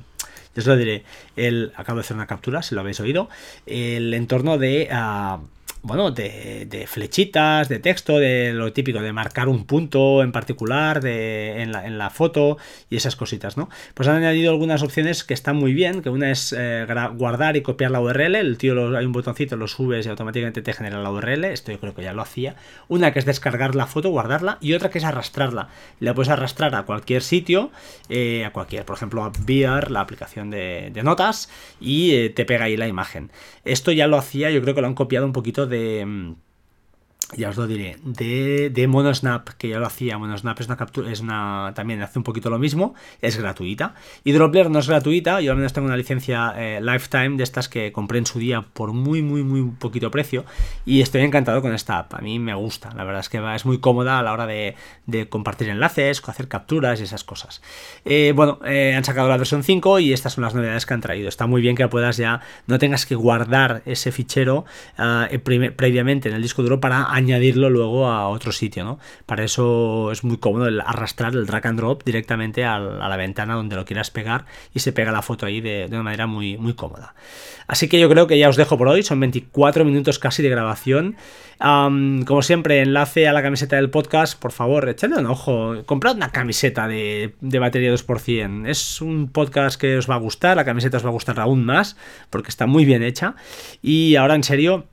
yo 0.55 0.59
os 0.59 0.67
lo 0.67 0.75
diré, 0.75 1.03
el, 1.35 1.73
acabo 1.75 1.97
de 1.97 2.01
hacer 2.01 2.15
una 2.15 2.27
captura, 2.27 2.61
si 2.61 2.75
lo 2.75 2.81
habéis 2.81 2.99
oído, 2.99 3.27
el 3.65 4.13
entorno 4.13 4.59
de 4.59 4.87
ah, 4.91 5.39
bueno, 5.83 6.11
de, 6.11 6.85
flechitas, 6.87 7.67
de 7.67 7.79
texto, 7.79 8.17
de 8.17 8.53
lo 8.53 8.71
típico, 8.71 9.01
de 9.01 9.11
marcar 9.11 9.49
un 9.49 9.65
punto 9.65 10.23
en 10.23 10.31
particular 10.31 11.01
de, 11.01 11.61
en, 11.61 11.97
la, 11.97 12.09
foto 12.09 12.57
y 12.89 12.95
esas 12.95 13.17
cositas, 13.17 13.57
¿no? 13.57 13.69
Pues 13.93 14.07
han 14.07 14.15
añadido 14.15 14.51
algunas 14.51 14.81
opciones 14.81 15.25
que 15.25 15.33
están 15.33 15.57
muy 15.57 15.73
bien, 15.73 16.01
que 16.01 16.09
una 16.09 16.31
es 16.31 16.55
eh, 16.57 16.85
guardar 17.15 17.57
y 17.57 17.61
copiar 17.61 17.91
la 17.91 17.99
URL, 17.99 18.35
el 18.35 18.57
tío 18.57 18.95
hay 18.95 19.05
un 19.05 19.11
botoncito, 19.11 19.57
lo 19.57 19.67
subes 19.67 20.05
y 20.05 20.09
automáticamente 20.09 20.61
te 20.61 20.71
genera 20.71 21.01
la 21.01 21.11
URL, 21.11 21.43
esto 21.45 21.73
yo 21.73 21.79
creo 21.81 21.93
que 21.93 22.03
ya 22.03 22.13
lo 22.13 22.21
hacía. 22.21 22.55
Una 22.87 23.11
que 23.11 23.19
es 23.19 23.25
descargar 23.25 23.75
la 23.75 23.85
foto, 23.85 24.09
guardarla, 24.09 24.59
y 24.61 24.73
otra 24.73 24.89
que 24.89 24.99
es 24.99 25.03
arrastrarla. 25.03 25.67
La 25.99 26.13
puedes 26.13 26.29
arrastrar 26.29 26.75
a 26.75 26.83
cualquier 26.83 27.21
sitio, 27.21 27.71
eh, 28.07 28.45
a 28.45 28.53
cualquier, 28.53 28.85
por 28.85 28.95
ejemplo, 28.95 29.21
a 29.23 29.33
Beer, 29.45 29.91
la 29.91 29.99
aplicación 29.99 30.49
de, 30.49 30.91
notas, 31.03 31.49
y 31.81 32.15
eh, 32.15 32.29
te 32.29 32.45
pega 32.45 32.65
ahí 32.65 32.77
la 32.77 32.87
imagen. 32.87 33.31
Esto 33.65 33.91
ya 33.91 34.07
lo 34.07 34.17
hacía, 34.17 34.49
yo 34.49 34.61
creo 34.61 34.75
que 34.75 34.81
lo 34.81 34.87
han 34.87 34.95
copiado 34.95 35.25
un 35.25 35.33
poquito 35.33 35.67
de 35.67 35.72
mm, 35.77 36.35
ya 37.35 37.49
os 37.49 37.57
lo 37.57 37.67
diré, 37.67 37.97
de, 38.03 38.69
de 38.69 38.87
MonoSnap, 38.87 39.49
que 39.57 39.69
ya 39.69 39.79
lo 39.79 39.85
hacía. 39.85 40.17
MonoSnap 40.17 40.59
es 40.59 40.67
una 40.67 40.77
captura, 40.77 41.11
es 41.11 41.21
una, 41.21 41.71
también 41.75 42.01
hace 42.01 42.19
un 42.19 42.23
poquito 42.23 42.49
lo 42.49 42.59
mismo, 42.59 42.95
es 43.21 43.37
gratuita. 43.37 43.95
Y 44.23 44.31
Dropler 44.31 44.69
no 44.69 44.79
es 44.79 44.87
gratuita, 44.87 45.41
yo 45.41 45.51
al 45.51 45.57
menos 45.57 45.73
tengo 45.73 45.87
una 45.87 45.97
licencia 45.97 46.53
eh, 46.57 46.79
Lifetime 46.81 47.37
de 47.37 47.43
estas 47.43 47.69
que 47.69 47.91
compré 47.91 48.19
en 48.19 48.25
su 48.25 48.39
día 48.39 48.61
por 48.61 48.93
muy, 48.93 49.21
muy, 49.21 49.43
muy 49.43 49.71
poquito 49.71 50.11
precio. 50.11 50.45
Y 50.85 51.01
estoy 51.01 51.21
encantado 51.21 51.61
con 51.61 51.73
esta 51.73 51.99
app, 51.99 52.13
a 52.15 52.19
mí 52.19 52.39
me 52.39 52.53
gusta, 52.53 52.93
la 52.95 53.03
verdad 53.03 53.21
es 53.21 53.29
que 53.29 53.41
es 53.55 53.65
muy 53.65 53.79
cómoda 53.79 54.19
a 54.19 54.23
la 54.23 54.33
hora 54.33 54.47
de, 54.47 54.75
compartir 55.29 55.69
enlaces, 55.69 56.21
hacer 56.27 56.47
capturas 56.47 56.99
y 56.99 57.03
esas 57.03 57.23
cosas. 57.23 57.61
Eh, 58.05 58.33
bueno, 58.35 58.59
eh, 58.65 58.93
han 58.95 59.03
sacado 59.03 59.29
la 59.29 59.37
versión 59.37 59.63
5 59.63 59.99
y 59.99 60.13
estas 60.13 60.33
son 60.33 60.43
las 60.43 60.53
novedades 60.53 60.85
que 60.85 60.93
han 60.93 61.01
traído. 61.01 61.29
Está 61.29 61.47
muy 61.47 61.61
bien 61.61 61.75
que 61.75 61.87
puedas 61.87 62.17
ya, 62.17 62.41
no 62.67 62.79
tengas 62.79 63.05
que 63.05 63.15
guardar 63.15 63.81
ese 63.85 64.11
fichero 64.11 64.65
previamente 65.43 66.29
en 66.29 66.35
el 66.35 66.41
disco 66.41 66.63
duro 66.63 66.79
para 66.79 67.11
añadirlo 67.23 67.69
luego 67.69 68.07
a 68.07 68.27
otro 68.29 68.51
sitio, 68.51 68.83
¿no? 68.83 68.99
Para 69.25 69.43
eso 69.43 70.11
es 70.11 70.23
muy 70.23 70.37
cómodo 70.37 70.67
el 70.67 70.81
arrastrar 70.81 71.33
el 71.33 71.45
drag 71.45 71.67
and 71.67 71.79
drop 71.79 72.03
directamente 72.03 72.63
a 72.65 72.79
la 72.79 73.17
ventana 73.17 73.55
donde 73.55 73.75
lo 73.75 73.85
quieras 73.85 74.11
pegar 74.11 74.45
y 74.73 74.79
se 74.79 74.91
pega 74.91 75.11
la 75.11 75.21
foto 75.21 75.45
ahí 75.45 75.61
de, 75.61 75.87
una 75.89 76.03
manera 76.03 76.27
muy, 76.27 76.57
muy 76.57 76.73
cómoda. 76.73 77.15
Así 77.67 77.87
que 77.87 77.99
yo 77.99 78.09
creo 78.09 78.27
que 78.27 78.37
ya 78.37 78.49
os 78.49 78.57
dejo 78.57 78.77
por 78.77 78.87
hoy, 78.87 79.03
son 79.03 79.19
24 79.19 79.85
minutos 79.85 80.19
casi 80.19 80.43
de 80.43 80.49
grabación. 80.49 81.15
como 81.59 82.41
siempre, 82.41 82.81
enlace 82.81 83.27
a 83.27 83.33
la 83.33 83.41
camiseta 83.41 83.77
del 83.77 83.89
podcast, 83.89 84.37
por 84.39 84.51
favor, 84.51 84.87
echadle 84.89 85.17
un 85.17 85.27
ojo, 85.27 85.83
comprad 85.85 86.15
una 86.15 86.31
camiseta 86.31 86.87
de, 86.87 87.35
de 87.39 87.59
batería 87.59 87.93
2%. 87.93 88.67
Es 88.67 89.01
un 89.01 89.29
podcast 89.29 89.79
que 89.79 89.97
os 89.97 90.09
va 90.09 90.15
a 90.15 90.19
gustar, 90.19 90.57
la 90.57 90.65
camiseta 90.65 90.97
os 90.97 91.05
va 91.05 91.09
a 91.09 91.13
gustar 91.13 91.39
aún 91.39 91.65
más, 91.65 91.95
porque 92.29 92.49
está 92.49 92.65
muy 92.65 92.85
bien 92.85 93.03
hecha. 93.03 93.35
Y 93.81 94.15
ahora 94.17 94.35
en 94.35 94.43
serio, 94.43 94.87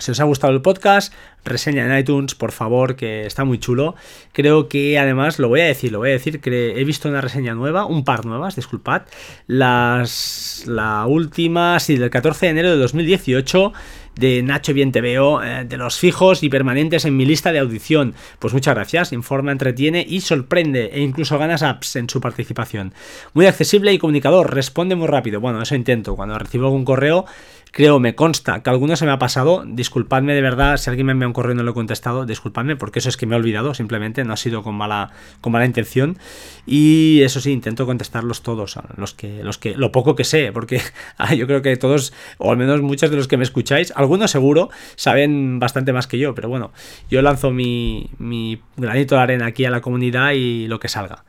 si 0.00 0.10
os 0.10 0.20
ha 0.20 0.24
gustado 0.24 0.52
el 0.52 0.62
podcast, 0.62 1.12
reseña 1.44 1.84
en 1.84 1.98
iTunes, 1.98 2.34
por 2.34 2.52
favor, 2.52 2.96
que 2.96 3.26
está 3.26 3.44
muy 3.44 3.58
chulo. 3.58 3.94
Creo 4.32 4.68
que 4.68 4.98
además, 4.98 5.38
lo 5.38 5.48
voy 5.48 5.60
a 5.60 5.66
decir, 5.66 5.92
lo 5.92 5.98
voy 5.98 6.10
a 6.10 6.12
decir, 6.12 6.40
que 6.40 6.80
he 6.80 6.84
visto 6.84 7.08
una 7.08 7.20
reseña 7.20 7.54
nueva, 7.54 7.84
un 7.84 8.04
par 8.04 8.24
nuevas, 8.24 8.56
disculpad. 8.56 9.02
Las, 9.46 10.64
la 10.66 11.06
última, 11.06 11.78
sí, 11.80 11.96
del 11.96 12.10
14 12.10 12.46
de 12.46 12.50
enero 12.50 12.70
de 12.70 12.76
2018, 12.76 13.72
de 14.16 14.42
Nacho 14.42 14.74
Bien 14.74 14.92
Te 14.92 15.00
Veo, 15.00 15.42
eh, 15.42 15.64
de 15.64 15.76
los 15.76 15.98
fijos 15.98 16.42
y 16.42 16.48
permanentes 16.48 17.04
en 17.04 17.16
mi 17.16 17.24
lista 17.24 17.52
de 17.52 17.58
audición. 17.58 18.14
Pues 18.38 18.52
muchas 18.52 18.74
gracias, 18.74 19.12
informa, 19.12 19.52
entretiene 19.52 20.04
y 20.06 20.20
sorprende 20.20 20.90
e 20.92 21.00
incluso 21.00 21.38
ganas 21.38 21.62
apps 21.62 21.96
en 21.96 22.08
su 22.08 22.20
participación. 22.20 22.92
Muy 23.32 23.46
accesible 23.46 23.92
y 23.92 23.98
comunicador, 23.98 24.54
responde 24.54 24.94
muy 24.94 25.08
rápido. 25.08 25.40
Bueno, 25.40 25.62
eso 25.62 25.74
intento. 25.74 26.16
Cuando 26.16 26.38
recibo 26.38 26.66
algún 26.66 26.84
correo 26.84 27.24
creo, 27.72 28.00
me 28.00 28.14
consta 28.14 28.62
que 28.62 28.70
alguno 28.70 28.96
se 28.96 29.06
me 29.06 29.12
ha 29.12 29.18
pasado. 29.18 29.64
Disculpadme 29.66 30.34
de 30.34 30.40
verdad 30.40 30.76
si 30.76 30.90
alguien 30.90 31.06
me 31.06 31.12
envía 31.12 31.26
un 31.26 31.32
correo 31.32 31.52
y 31.52 31.56
no 31.56 31.62
lo 31.62 31.72
he 31.72 31.74
contestado. 31.74 32.26
Disculpadme 32.26 32.76
porque 32.76 32.98
eso 32.98 33.08
es 33.08 33.16
que 33.16 33.26
me 33.26 33.34
he 33.34 33.38
olvidado, 33.38 33.74
simplemente 33.74 34.24
no 34.24 34.32
ha 34.32 34.36
sido 34.36 34.62
con 34.62 34.74
mala, 34.74 35.10
con 35.40 35.52
mala 35.52 35.66
intención. 35.66 36.18
Y 36.66 37.22
eso 37.22 37.40
sí, 37.40 37.52
intento 37.52 37.86
contestarlos 37.86 38.42
todos, 38.42 38.78
los 38.96 39.14
que, 39.14 39.42
los 39.42 39.58
que, 39.58 39.76
lo 39.76 39.92
poco 39.92 40.14
que 40.14 40.24
sé, 40.24 40.52
porque 40.52 40.80
ah, 41.18 41.34
yo 41.34 41.46
creo 41.46 41.62
que 41.62 41.76
todos, 41.76 42.12
o 42.38 42.50
al 42.50 42.56
menos 42.56 42.80
muchos 42.82 43.10
de 43.10 43.16
los 43.16 43.28
que 43.28 43.36
me 43.36 43.44
escucháis, 43.44 43.92
algunos 43.96 44.30
seguro 44.30 44.70
saben 44.96 45.58
bastante 45.58 45.92
más 45.92 46.06
que 46.06 46.18
yo, 46.18 46.34
pero 46.34 46.48
bueno, 46.48 46.72
yo 47.10 47.22
lanzo 47.22 47.50
mi, 47.50 48.10
mi 48.18 48.60
granito 48.76 49.14
de 49.14 49.20
arena 49.20 49.46
aquí 49.46 49.64
a 49.64 49.70
la 49.70 49.80
comunidad 49.80 50.32
y 50.32 50.66
lo 50.68 50.78
que 50.80 50.88
salga. 50.88 51.24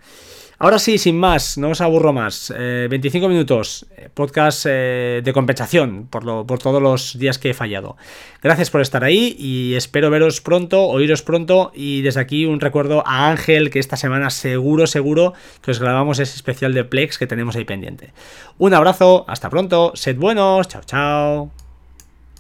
Ahora 0.62 0.78
sí, 0.78 1.00
sin 1.00 1.18
más, 1.18 1.58
no 1.58 1.70
os 1.70 1.82
aburro 1.82 2.14
más. 2.14 2.54
25 2.56 3.26
eh, 3.26 3.30
minutos, 3.30 3.88
eh, 3.98 4.10
podcast 4.14 4.68
eh, 4.70 5.22
de 5.24 5.34
compensación 5.34 6.06
por, 6.08 6.46
por 6.46 6.60
todos 6.60 6.80
los 6.80 7.18
días 7.18 7.40
que 7.40 7.50
he 7.50 7.54
fallado. 7.56 7.98
Gracias 8.44 8.70
por 8.70 8.82
estar 8.82 9.04
ahí 9.04 9.36
y 9.40 9.74
espero 9.74 10.12
veros 10.12 10.40
pronto, 10.40 10.84
oíros 10.84 11.24
pronto 11.24 11.72
y 11.74 12.04
desde 12.04 12.20
aquí 12.20 12.46
un 12.46 12.60
recuerdo 12.60 13.02
a 13.08 13.32
Ángel 13.32 13.72
que 13.72 13.80
esta 13.80 13.98
semana 13.98 14.30
seguro, 14.30 14.86
seguro 14.86 15.34
que 15.64 15.72
os 15.72 15.80
grabamos 15.80 16.20
ese 16.20 16.36
especial 16.36 16.76
de 16.76 16.84
Plex 16.84 17.18
que 17.18 17.26
tenemos 17.26 17.56
ahí 17.56 17.66
pendiente. 17.66 18.14
Un 18.60 18.76
abrazo, 18.76 19.26
hasta 19.28 19.50
pronto, 19.50 19.94
sed 19.96 20.18
buenos, 20.18 20.68
chao, 20.68 20.84
chao. 20.86 21.71